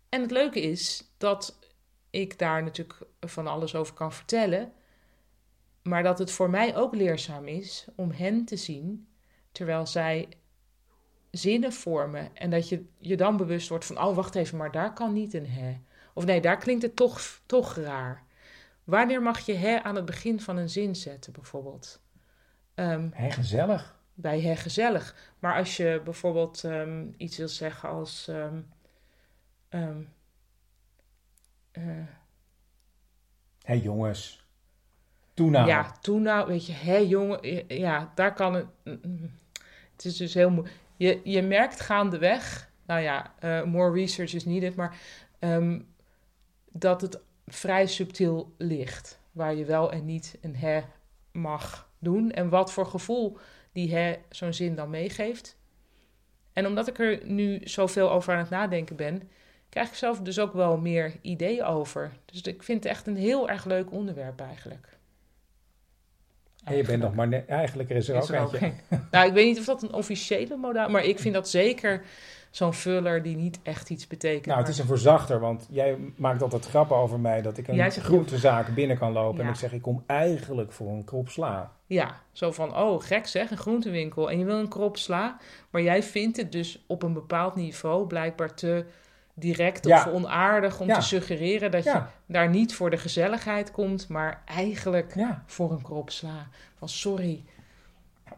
En 0.08 0.20
het 0.20 0.30
leuke 0.30 0.60
is 0.60 1.04
dat 1.18 1.58
ik 2.10 2.38
daar 2.38 2.62
natuurlijk 2.62 2.98
van 3.20 3.46
alles 3.46 3.74
over 3.74 3.94
kan 3.94 4.12
vertellen, 4.12 4.72
maar 5.82 6.02
dat 6.02 6.18
het 6.18 6.30
voor 6.30 6.50
mij 6.50 6.76
ook 6.76 6.94
leerzaam 6.94 7.46
is 7.46 7.86
om 7.96 8.10
hen 8.10 8.44
te 8.44 8.56
zien 8.56 9.08
terwijl 9.52 9.86
zij 9.86 10.28
zinnen 11.30 11.72
vormen 11.72 12.36
en 12.36 12.50
dat 12.50 12.68
je 12.68 12.84
je 12.98 13.16
dan 13.16 13.36
bewust 13.36 13.68
wordt 13.68 13.84
van, 13.84 13.98
oh 14.00 14.14
wacht 14.14 14.34
even, 14.34 14.58
maar 14.58 14.72
daar 14.72 14.92
kan 14.92 15.12
niet 15.12 15.34
een 15.34 15.46
hè. 15.46 15.80
Of 16.14 16.24
nee, 16.24 16.40
daar 16.40 16.58
klinkt 16.58 16.82
het 16.82 16.96
toch, 16.96 17.40
toch 17.46 17.76
raar. 17.76 18.22
Wanneer 18.84 19.22
mag 19.22 19.38
je 19.38 19.54
hè 19.54 19.82
aan 19.82 19.94
het 19.94 20.04
begin 20.04 20.40
van 20.40 20.56
een 20.56 20.70
zin 20.70 20.96
zetten, 20.96 21.32
bijvoorbeeld? 21.32 22.00
Ehm, 22.74 23.08
Hé, 23.12 23.30
gezellig. 23.30 24.00
bij 24.14 24.40
hè 24.40 24.56
gezellig. 24.56 25.32
Maar 25.38 25.56
als 25.56 25.76
je 25.76 26.00
bijvoorbeeld 26.04 26.64
ehm, 26.64 27.06
iets 27.16 27.36
wil 27.36 27.48
zeggen 27.48 27.88
als. 27.88 28.28
ehm, 28.28 28.60
ehm, 29.68 30.02
eh, 31.70 31.82
Hé 33.62 33.74
jongens. 33.74 34.46
Doe 35.34 35.50
nou. 35.50 35.66
Ja, 35.66 35.92
toen 36.00 36.22
nou, 36.22 36.46
weet 36.46 36.66
je, 36.66 36.72
hè 36.72 36.96
jongen, 36.96 37.66
ja, 37.78 38.12
daar 38.14 38.34
kan 38.34 38.54
het. 38.54 38.66
Het 39.98 40.06
is 40.06 40.16
dus 40.16 40.34
heel 40.34 40.50
moeilijk. 40.50 40.76
Je, 40.96 41.20
je 41.24 41.42
merkt 41.42 41.80
gaandeweg, 41.80 42.70
nou 42.86 43.00
ja, 43.00 43.34
eh, 43.38 43.62
more 43.62 43.92
research 43.92 44.34
is 44.34 44.44
needed, 44.44 44.76
maar 44.76 44.96
ehm, 45.38 45.80
dat 46.72 47.00
het 47.00 47.20
vrij 47.46 47.86
subtiel 47.86 48.54
ligt. 48.58 49.20
Waar 49.32 49.54
je 49.54 49.64
wel 49.64 49.92
en 49.92 50.04
niet 50.04 50.38
een 50.40 50.56
hè 50.56 50.80
mag 51.32 51.90
doen. 51.98 52.30
En 52.30 52.48
wat 52.48 52.72
voor 52.72 52.86
gevoel 52.86 53.38
die 53.72 53.94
hè 53.94 54.16
zo'n 54.30 54.52
zin 54.52 54.74
dan 54.74 54.90
meegeeft. 54.90 55.56
En 56.52 56.66
omdat 56.66 56.88
ik 56.88 56.98
er 56.98 57.20
nu 57.24 57.60
zoveel 57.64 58.10
over 58.10 58.32
aan 58.32 58.38
het 58.38 58.50
nadenken 58.50 58.96
ben, 58.96 59.30
krijg 59.68 59.88
ik 59.88 59.94
zelf 59.94 60.20
dus 60.20 60.38
ook 60.38 60.52
wel 60.52 60.78
meer 60.78 61.16
ideeën 61.22 61.64
over. 61.64 62.12
Dus 62.24 62.40
ik 62.40 62.62
vind 62.62 62.82
het 62.84 62.92
echt 62.92 63.06
een 63.06 63.16
heel 63.16 63.48
erg 63.48 63.64
leuk 63.64 63.92
onderwerp 63.92 64.40
eigenlijk. 64.40 64.97
En 66.68 66.76
je 66.76 66.82
bent 66.82 67.02
nog 67.02 67.14
maar 67.14 67.28
net... 67.28 67.46
Eigenlijk 67.46 67.90
is 67.90 68.08
er 68.08 68.16
Is 68.16 68.22
ook 68.22 68.28
er 68.28 68.40
ook 68.40 68.52
eentje. 68.52 68.72
een. 68.88 69.00
Nou, 69.10 69.26
ik 69.26 69.32
weet 69.32 69.46
niet 69.46 69.58
of 69.58 69.64
dat 69.64 69.82
een 69.82 69.92
officiële 69.92 70.56
modaal... 70.56 70.88
Maar 70.88 71.04
ik 71.04 71.18
vind 71.18 71.34
dat 71.34 71.48
zeker 71.48 72.02
zo'n 72.50 72.74
vuller 72.74 73.22
die 73.22 73.36
niet 73.36 73.58
echt 73.62 73.90
iets 73.90 74.06
betekent. 74.06 74.46
Nou, 74.46 74.58
het 74.58 74.68
is 74.68 74.78
een 74.78 74.86
verzachter, 74.86 75.40
want 75.40 75.66
jij 75.70 75.96
maakt 76.16 76.42
altijd 76.42 76.66
grappen 76.66 76.96
over 76.96 77.20
mij 77.20 77.42
dat 77.42 77.58
ik 77.58 77.68
een 77.68 77.90
groentezaak 77.90 78.74
binnen 78.74 78.98
kan 78.98 79.12
lopen. 79.12 79.44
En 79.44 79.50
ik 79.50 79.56
zeg, 79.56 79.72
ik 79.72 79.82
kom 79.82 80.02
eigenlijk 80.06 80.72
voor 80.72 80.88
een 80.88 81.04
krop 81.04 81.28
sla. 81.28 81.72
Ja, 81.86 82.20
zo 82.32 82.52
van, 82.52 82.76
oh, 82.76 83.02
gek 83.02 83.26
zeg, 83.26 83.50
een 83.50 83.56
groentewinkel. 83.56 84.30
En 84.30 84.38
je 84.38 84.44
wil 84.44 84.58
een 84.58 84.68
krop 84.68 84.96
sla. 84.96 85.36
Maar 85.70 85.82
jij 85.82 86.02
vindt 86.02 86.36
het 86.36 86.52
dus 86.52 86.84
op 86.86 87.02
een 87.02 87.12
bepaald 87.12 87.54
niveau 87.54 88.06
blijkbaar 88.06 88.54
te 88.54 88.84
direct 89.38 89.86
Ja. 89.86 89.98
of 90.06 90.12
onaardig 90.12 90.80
om 90.80 90.86
Ja. 90.86 90.94
te 90.94 91.00
suggereren 91.00 91.70
dat 91.70 91.84
Ja. 91.84 92.10
je 92.26 92.32
daar 92.32 92.48
niet 92.48 92.74
voor 92.74 92.90
de 92.90 92.96
gezelligheid 92.98 93.70
komt, 93.70 94.08
maar 94.08 94.42
eigenlijk 94.44 95.14
voor 95.46 95.72
een 95.72 95.82
krop 95.82 96.10
sla. 96.10 96.48
Van 96.78 96.88
sorry, 96.88 97.44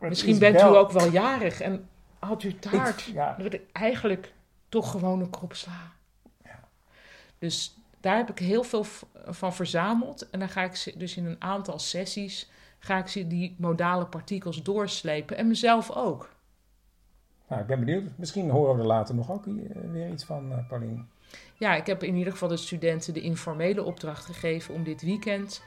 Maar 0.01 0.09
misschien 0.09 0.33
is 0.33 0.39
bent 0.39 0.61
wel- 0.61 0.75
u 0.75 0.77
ook 0.77 0.91
wel 0.93 1.11
jarig 1.11 1.61
en 1.61 1.89
had 2.19 2.43
u 2.43 2.59
taart. 2.59 3.13
Ik- 3.39 3.61
eigenlijk 3.73 4.33
toch 4.69 4.91
gewoon 4.91 5.21
een 5.21 5.31
krop 5.31 5.55
sla. 5.55 5.93
Dus 7.39 7.75
daar 8.01 8.17
heb 8.17 8.31
ik 8.31 8.39
heel 8.39 8.63
veel 8.63 8.87
van 9.27 9.55
verzameld. 9.55 10.31
En 10.31 10.39
dan 10.39 10.49
ga 10.49 10.63
ik 10.63 10.77
ze 10.77 10.93
dus 10.97 11.17
in 11.17 11.27
een 11.27 11.37
aantal 11.39 11.79
sessies 11.79 12.51
ga 12.79 12.99
ik 12.99 13.31
die 13.31 13.55
modale 13.59 14.07
partikels 14.07 14.63
doorslepen. 14.63 15.37
En 15.37 15.49
mezelf 15.49 15.91
ook. 15.91 16.31
Nou, 17.51 17.63
ik 17.63 17.69
ben 17.69 17.79
benieuwd. 17.79 18.03
Misschien 18.17 18.51
horen 18.51 18.75
we 18.75 18.81
er 18.81 18.87
later 18.87 19.15
nog 19.15 19.31
ook 19.31 19.47
eh, 19.47 19.53
weer 19.93 20.09
iets 20.11 20.25
van, 20.25 20.53
eh 20.53 20.59
Paulien. 20.69 21.09
Ja, 21.55 21.75
ik 21.75 21.87
heb 21.87 22.03
in 22.03 22.15
ieder 22.17 22.33
geval 22.33 22.49
de 22.49 22.57
studenten 22.57 23.15
de 23.15 23.21
informele 23.21 23.83
opdracht 23.83 24.25
gegeven 24.25 24.75
om 24.75 24.85
dit 24.85 25.03
weekend 25.03 25.63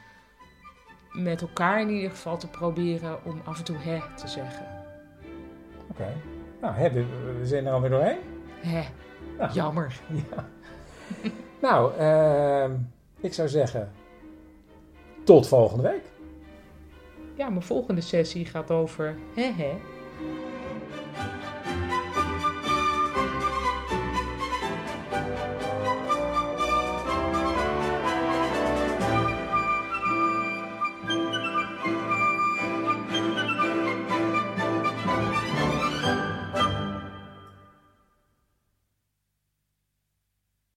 met 1.11 1.41
elkaar 1.41 1.81
in 1.81 1.89
ieder 1.89 2.09
geval 2.09 2.37
te 2.37 2.47
proberen 2.47 3.25
om 3.25 3.41
af 3.43 3.57
en 3.57 3.63
toe 3.63 3.77
hè 3.77 3.99
te 4.15 4.27
zeggen. 4.27 4.65
Oké. 5.89 6.13
Nou, 6.61 6.75
hè, 6.75 6.91
we, 6.91 7.05
we 7.39 7.45
zijn 7.47 7.65
er 7.65 7.73
alweer 7.73 7.89
doorheen. 7.89 8.17
Hè, 8.61 8.83
Ja. 9.37 9.49
jammer. 9.53 9.99
Ja. 10.31 10.45
nou, 11.61 11.95
ehm, 11.97 12.71
ik 13.19 13.33
zou 13.33 13.49
zeggen... 13.49 13.91
Tot 15.23 15.47
volgende 15.47 15.83
week. 15.83 16.03
Ja, 17.35 17.49
mijn 17.49 17.61
volgende 17.61 18.01
sessie 18.01 18.45
gaat 18.45 18.71
over 18.71 19.15
hè 19.35 19.51
hè. 19.51 19.73